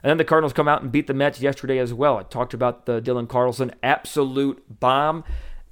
And 0.01 0.09
then 0.09 0.17
the 0.17 0.25
Cardinals 0.25 0.53
come 0.53 0.67
out 0.67 0.81
and 0.81 0.91
beat 0.91 1.07
the 1.07 1.13
Mets 1.13 1.41
yesterday 1.41 1.77
as 1.77 1.93
well. 1.93 2.17
I 2.17 2.23
talked 2.23 2.53
about 2.53 2.85
the 2.85 3.01
Dylan 3.01 3.27
Carlson 3.27 3.73
absolute 3.81 4.79
bomb. 4.79 5.23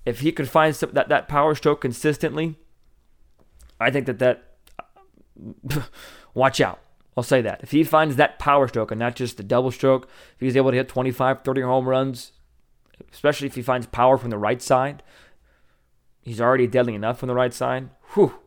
If 0.05 0.21
he 0.21 0.31
could 0.31 0.49
find 0.49 0.75
some, 0.75 0.91
that, 0.93 1.09
that 1.09 1.27
power 1.27 1.53
stroke 1.55 1.81
consistently, 1.81 2.57
I 3.79 3.91
think 3.91 4.05
that 4.05 4.19
that 4.19 4.43
watch 6.33 6.61
out. 6.61 6.79
I'll 7.17 7.23
say 7.23 7.41
that. 7.41 7.61
If 7.61 7.71
he 7.71 7.83
finds 7.83 8.15
that 8.15 8.39
power 8.39 8.67
stroke 8.67 8.91
and 8.91 8.99
not 8.99 9.15
just 9.15 9.37
the 9.37 9.43
double 9.43 9.71
stroke, 9.71 10.07
if 10.35 10.39
he's 10.39 10.55
able 10.55 10.71
to 10.71 10.77
hit 10.77 10.87
25, 10.87 11.43
30 11.43 11.61
home 11.61 11.87
runs, 11.87 12.31
especially 13.11 13.47
if 13.47 13.55
he 13.55 13.61
finds 13.61 13.87
power 13.87 14.17
from 14.17 14.29
the 14.29 14.37
right 14.37 14.61
side, 14.61 15.03
he's 16.21 16.39
already 16.39 16.67
deadly 16.67 16.95
enough 16.95 17.19
from 17.19 17.27
the 17.27 17.35
right 17.35 17.53
side. 17.53 17.89
Whew. 18.13 18.39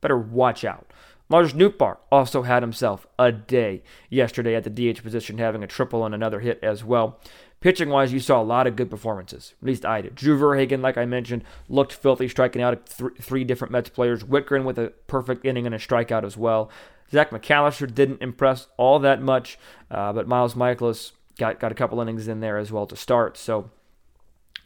Better 0.00 0.18
watch 0.18 0.64
out. 0.64 0.92
Lars 1.30 1.52
Nootbaar 1.52 1.98
also 2.10 2.42
had 2.42 2.62
himself 2.62 3.06
a 3.18 3.30
day 3.30 3.82
yesterday 4.08 4.54
at 4.54 4.64
the 4.64 4.70
DH 4.70 5.02
position, 5.02 5.38
having 5.38 5.62
a 5.62 5.66
triple 5.66 6.04
and 6.04 6.14
another 6.14 6.40
hit 6.40 6.58
as 6.62 6.82
well. 6.82 7.20
Pitching 7.60 7.88
wise, 7.88 8.12
you 8.12 8.20
saw 8.20 8.40
a 8.40 8.44
lot 8.44 8.66
of 8.66 8.76
good 8.76 8.88
performances. 8.88 9.54
At 9.60 9.66
least 9.66 9.84
I 9.84 10.00
did. 10.00 10.14
Drew 10.14 10.38
Verhagen, 10.38 10.80
like 10.80 10.96
I 10.96 11.04
mentioned, 11.04 11.44
looked 11.68 11.92
filthy, 11.92 12.28
striking 12.28 12.62
out 12.62 12.86
th- 12.86 13.12
three 13.20 13.44
different 13.44 13.72
Mets 13.72 13.90
players. 13.90 14.22
Wittgren 14.22 14.64
with 14.64 14.78
a 14.78 14.92
perfect 15.08 15.44
inning 15.44 15.66
and 15.66 15.74
a 15.74 15.78
strikeout 15.78 16.24
as 16.24 16.36
well. 16.36 16.70
Zach 17.10 17.30
McAllister 17.30 17.92
didn't 17.92 18.22
impress 18.22 18.68
all 18.76 18.98
that 19.00 19.20
much, 19.20 19.58
uh, 19.90 20.12
but 20.12 20.28
Miles 20.28 20.54
Mikolas 20.54 21.12
got, 21.36 21.58
got 21.58 21.72
a 21.72 21.74
couple 21.74 22.00
innings 22.00 22.28
in 22.28 22.40
there 22.40 22.58
as 22.58 22.70
well 22.70 22.86
to 22.86 22.96
start. 22.96 23.36
So, 23.36 23.70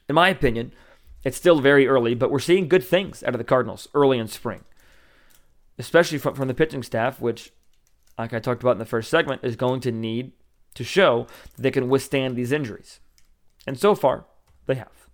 in 0.09 0.15
my 0.15 0.29
opinion, 0.29 0.73
it's 1.25 1.37
still 1.37 1.61
very 1.61 1.87
early, 1.87 2.15
but 2.15 2.31
we're 2.31 2.41
seeing 2.41 2.69
good 2.69 2.85
things 2.85 3.23
out 3.23 3.35
of 3.35 3.39
the 3.39 3.45
Cardinals 3.45 3.89
early 3.95 4.19
in 4.19 4.27
spring, 4.29 4.65
especially 5.83 6.19
from, 6.19 6.35
from 6.35 6.49
the 6.49 6.55
pitching 6.55 6.83
staff, 6.83 7.21
which, 7.21 7.53
like 8.19 8.33
I 8.33 8.39
talked 8.39 8.63
about 8.63 8.73
in 8.73 8.79
the 8.79 8.85
first 8.85 9.11
segment, 9.11 9.43
is 9.43 9.57
going 9.57 9.81
to 9.81 9.93
need 9.93 10.33
to 10.75 10.85
show 10.85 11.27
that 11.57 11.63
they 11.63 11.71
can 11.71 11.89
withstand 11.89 12.37
these 12.37 12.53
injuries. 12.53 13.01
And 13.67 13.79
so 13.79 13.95
far, 13.95 14.27
they 14.67 14.77
have. 14.77 15.09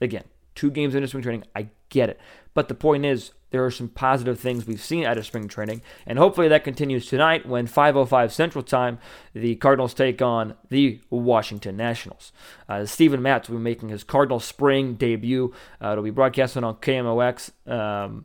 Again, 0.00 0.24
two 0.54 0.70
games 0.70 0.94
into 0.94 1.08
spring 1.08 1.22
training, 1.22 1.44
I 1.56 1.68
get 1.88 2.10
it. 2.10 2.20
But 2.54 2.68
the 2.68 2.74
point 2.74 3.06
is, 3.06 3.32
there 3.50 3.64
are 3.64 3.70
some 3.70 3.88
positive 3.88 4.40
things 4.40 4.66
we've 4.66 4.82
seen 4.82 5.04
out 5.04 5.18
of 5.18 5.26
spring 5.26 5.46
training, 5.46 5.82
and 6.06 6.18
hopefully 6.18 6.48
that 6.48 6.64
continues 6.64 7.06
tonight 7.06 7.46
when 7.46 7.66
5:05 7.66 8.32
Central 8.32 8.64
Time, 8.64 8.98
the 9.34 9.56
Cardinals 9.56 9.92
take 9.92 10.22
on 10.22 10.54
the 10.70 11.00
Washington 11.10 11.76
Nationals. 11.76 12.32
Uh, 12.66 12.86
Steven 12.86 13.20
Matz 13.20 13.48
will 13.48 13.58
be 13.58 13.64
making 13.64 13.90
his 13.90 14.04
Cardinal 14.04 14.40
spring 14.40 14.94
debut. 14.94 15.52
Uh, 15.82 15.92
it'll 15.92 16.04
be 16.04 16.10
broadcasted 16.10 16.64
on 16.64 16.76
KMOX. 16.76 17.50
Um, 17.70 18.24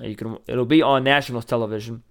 you 0.00 0.16
can, 0.16 0.38
it'll 0.46 0.64
be 0.64 0.82
on 0.82 1.04
Nationals 1.04 1.44
television. 1.44 2.02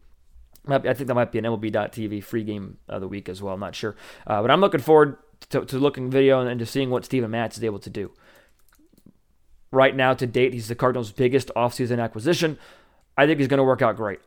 I 0.67 0.79
think 0.79 1.07
that 1.07 1.13
might 1.13 1.31
be 1.31 1.37
an 1.37 1.45
MLB.TV 1.45 2.23
free 2.23 2.43
game 2.43 2.77
of 2.87 3.01
the 3.01 3.07
week 3.07 3.29
as 3.29 3.41
well. 3.41 3.53
I'm 3.53 3.59
not 3.59 3.75
sure. 3.75 3.95
Uh, 4.25 4.41
but 4.41 4.49
I'm 4.49 4.61
looking 4.61 4.81
forward 4.81 5.17
to, 5.49 5.63
to 5.65 5.77
looking 5.77 6.09
video 6.09 6.41
and, 6.41 6.49
and 6.49 6.59
to 6.59 6.65
seeing 6.65 6.89
what 6.89 7.05
Steven 7.05 7.29
Matz 7.29 7.57
is 7.57 7.63
able 7.63 7.79
to 7.79 7.89
do. 7.89 8.11
Right 9.71 9.95
now, 9.95 10.13
to 10.13 10.25
date, 10.25 10.53
he's 10.53 10.67
the 10.67 10.75
Cardinals' 10.75 11.11
biggest 11.11 11.51
offseason 11.55 12.01
acquisition. 12.01 12.57
I 13.17 13.27
think 13.27 13.39
he's 13.39 13.47
going 13.47 13.59
to 13.59 13.63
work 13.63 13.81
out 13.81 13.95
great. 13.95 14.19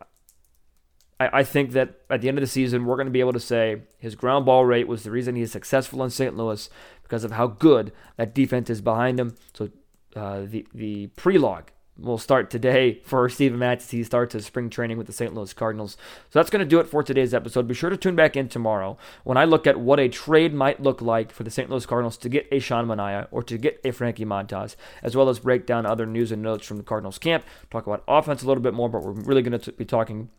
I, 1.18 1.40
I 1.40 1.42
think 1.42 1.72
that 1.72 2.00
at 2.10 2.20
the 2.20 2.28
end 2.28 2.38
of 2.38 2.42
the 2.42 2.48
season, 2.48 2.84
we're 2.84 2.96
going 2.96 3.06
to 3.06 3.12
be 3.12 3.20
able 3.20 3.32
to 3.32 3.40
say 3.40 3.82
his 3.98 4.14
ground 4.14 4.46
ball 4.46 4.64
rate 4.64 4.86
was 4.86 5.02
the 5.02 5.10
reason 5.10 5.34
he's 5.34 5.52
successful 5.52 6.04
in 6.04 6.10
St. 6.10 6.36
Louis 6.36 6.68
because 7.02 7.24
of 7.24 7.32
how 7.32 7.46
good 7.46 7.92
that 8.16 8.34
defense 8.34 8.70
is 8.70 8.80
behind 8.80 9.18
him. 9.18 9.34
So 9.54 9.70
uh, 10.14 10.42
the 10.44 10.66
the 10.74 11.08
pre-log 11.08 11.70
will 11.98 12.18
start 12.18 12.48
today 12.50 13.00
for 13.04 13.28
Steven 13.28 13.58
Matz. 13.58 13.90
He 13.90 14.04
starts 14.04 14.32
his 14.32 14.46
spring 14.46 14.70
training 14.70 14.98
with 14.98 15.06
the 15.06 15.12
St. 15.12 15.34
Louis 15.34 15.52
Cardinals. 15.52 15.96
So 16.30 16.38
that's 16.38 16.50
going 16.50 16.60
to 16.60 16.68
do 16.68 16.78
it 16.78 16.86
for 16.86 17.02
today's 17.02 17.34
episode. 17.34 17.66
Be 17.66 17.74
sure 17.74 17.90
to 17.90 17.96
tune 17.96 18.14
back 18.14 18.36
in 18.36 18.48
tomorrow 18.48 18.96
when 19.24 19.36
I 19.36 19.44
look 19.44 19.66
at 19.66 19.80
what 19.80 19.98
a 19.98 20.08
trade 20.08 20.54
might 20.54 20.80
look 20.80 21.02
like 21.02 21.32
for 21.32 21.42
the 21.42 21.50
St. 21.50 21.68
Louis 21.68 21.86
Cardinals 21.86 22.16
to 22.18 22.28
get 22.28 22.46
a 22.52 22.60
Sean 22.60 22.86
Manaea 22.86 23.26
or 23.30 23.42
to 23.42 23.58
get 23.58 23.80
a 23.84 23.90
Frankie 23.90 24.24
Montas, 24.24 24.76
as 25.02 25.16
well 25.16 25.28
as 25.28 25.40
break 25.40 25.66
down 25.66 25.86
other 25.86 26.06
news 26.06 26.30
and 26.30 26.42
notes 26.42 26.66
from 26.66 26.76
the 26.76 26.82
Cardinals 26.84 27.18
camp. 27.18 27.44
Talk 27.70 27.86
about 27.86 28.04
offense 28.06 28.42
a 28.42 28.46
little 28.46 28.62
bit 28.62 28.74
more, 28.74 28.88
but 28.88 29.02
we're 29.02 29.12
really 29.12 29.42
going 29.42 29.58
to 29.58 29.72
be 29.72 29.84
talking 29.84 30.30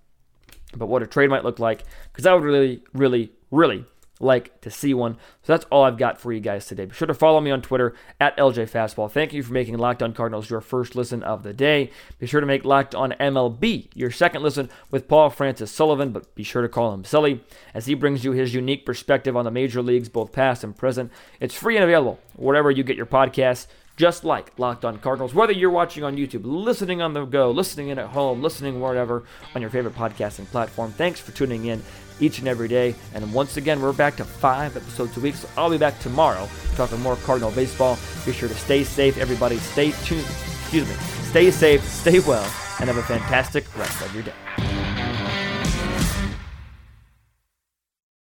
about 0.74 0.88
what 0.88 1.04
a 1.04 1.08
trade 1.08 1.30
might 1.30 1.44
look 1.44 1.60
like 1.60 1.84
because 2.12 2.26
I 2.26 2.34
would 2.34 2.44
really, 2.44 2.84
really, 2.94 3.32
really 3.52 3.86
like 4.20 4.60
to 4.62 4.70
see 4.70 4.94
one. 4.94 5.16
So 5.44 5.54
that's 5.54 5.66
all 5.72 5.84
I've 5.84 5.98
got 5.98 6.20
for 6.20 6.32
you 6.32 6.40
guys 6.40 6.66
today. 6.66 6.86
Be 6.86 6.94
sure 6.94 7.08
to 7.08 7.14
follow 7.14 7.40
me 7.40 7.52
on 7.52 7.62
Twitter 7.62 7.96
at 8.20 8.38
LJ 8.38 8.70
Fastball. 8.70 9.10
Thank 9.10 9.34
you 9.34 9.44
for 9.44 9.54
making 9.54 9.78
Locked 9.78 10.04
On 10.04 10.14
Cardinals 10.14 10.50
your 10.50 10.62
first 10.62 10.96
listen 10.96 11.24
of 11.24 11.44
the 11.44 11.54
day. 11.54 11.92
Be 12.20 12.28
sure 12.28 12.42
to 12.42 12.48
make 12.48 12.66
Locked 12.66 12.94
On 12.96 13.12
MLB 13.14 13.88
your 13.94 14.12
second 14.12 14.44
listen 14.44 14.70
with 14.92 15.08
Paul 15.08 15.30
Francis 15.30 15.72
Sullivan, 15.72 16.12
but 16.12 16.34
be 16.36 16.44
sure 16.44 16.62
to 16.62 16.70
call 16.70 16.94
him 16.94 17.04
Silly 17.04 17.44
as 17.74 17.86
he 17.86 17.94
brings 17.94 18.24
you 18.24 18.32
his 18.32 18.54
unique 18.54 18.86
perspective 18.86 19.38
on 19.38 19.46
the 19.46 19.52
major 19.52 19.82
leagues, 19.82 20.10
both 20.10 20.32
past 20.32 20.64
and 20.64 20.76
present. 20.76 21.12
It's 21.40 21.56
free 21.56 21.76
and 21.76 21.84
available 21.84 22.20
wherever 22.36 22.70
you 22.70 22.84
get 22.84 22.98
your 22.98 23.06
podcasts 23.06 23.68
just 24.00 24.24
like 24.24 24.58
Locked 24.58 24.86
On 24.86 24.98
Cardinals. 24.98 25.34
Whether 25.34 25.52
you're 25.52 25.70
watching 25.70 26.06
on 26.06 26.16
YouTube, 26.16 26.44
listening 26.46 27.02
on 27.02 27.12
the 27.12 27.26
go, 27.26 27.52
listening 27.52 27.90
in 27.90 28.00
at 28.00 28.08
home, 28.08 28.42
listening 28.42 28.80
wherever 28.80 29.26
on 29.54 29.62
your 29.62 29.70
favorite 29.70 29.94
podcasting 29.94 30.46
platform, 30.46 30.94
thanks 30.94 31.20
for 31.20 31.34
tuning 31.34 31.66
in 31.66 31.84
each 32.20 32.40
and 32.40 32.48
every 32.48 32.68
day. 32.68 32.96
And 33.14 33.34
once 33.34 33.58
again, 33.58 33.82
we're 33.82 33.94
back 33.94 34.16
to 34.18 34.26
five 34.26 34.76
episodes 34.76 35.16
a 35.18 35.20
week. 35.20 35.36
So 35.36 35.48
I'll 35.58 35.70
be 35.70 35.78
back 35.78 36.00
tomorrow 36.00 36.50
talking 36.76 37.00
more 37.02 37.16
Cardinal 37.18 37.52
baseball. 37.52 37.98
Be 38.26 38.34
sure 38.34 38.50
to 38.50 38.56
stay 38.56 38.84
safe, 38.84 39.18
everybody. 39.18 39.58
Stay 39.58 39.92
tuned. 40.04 40.26
Excuse 40.62 40.88
me. 40.88 40.96
Stay 41.30 41.52
safe, 41.52 41.84
stay 41.84 42.20
well, 42.22 42.52
and 42.80 42.88
have 42.90 42.98
a 42.98 43.04
fantastic 43.04 43.64
rest 43.78 44.02
of 44.02 44.14
your 44.14 44.24
day. 44.24 44.79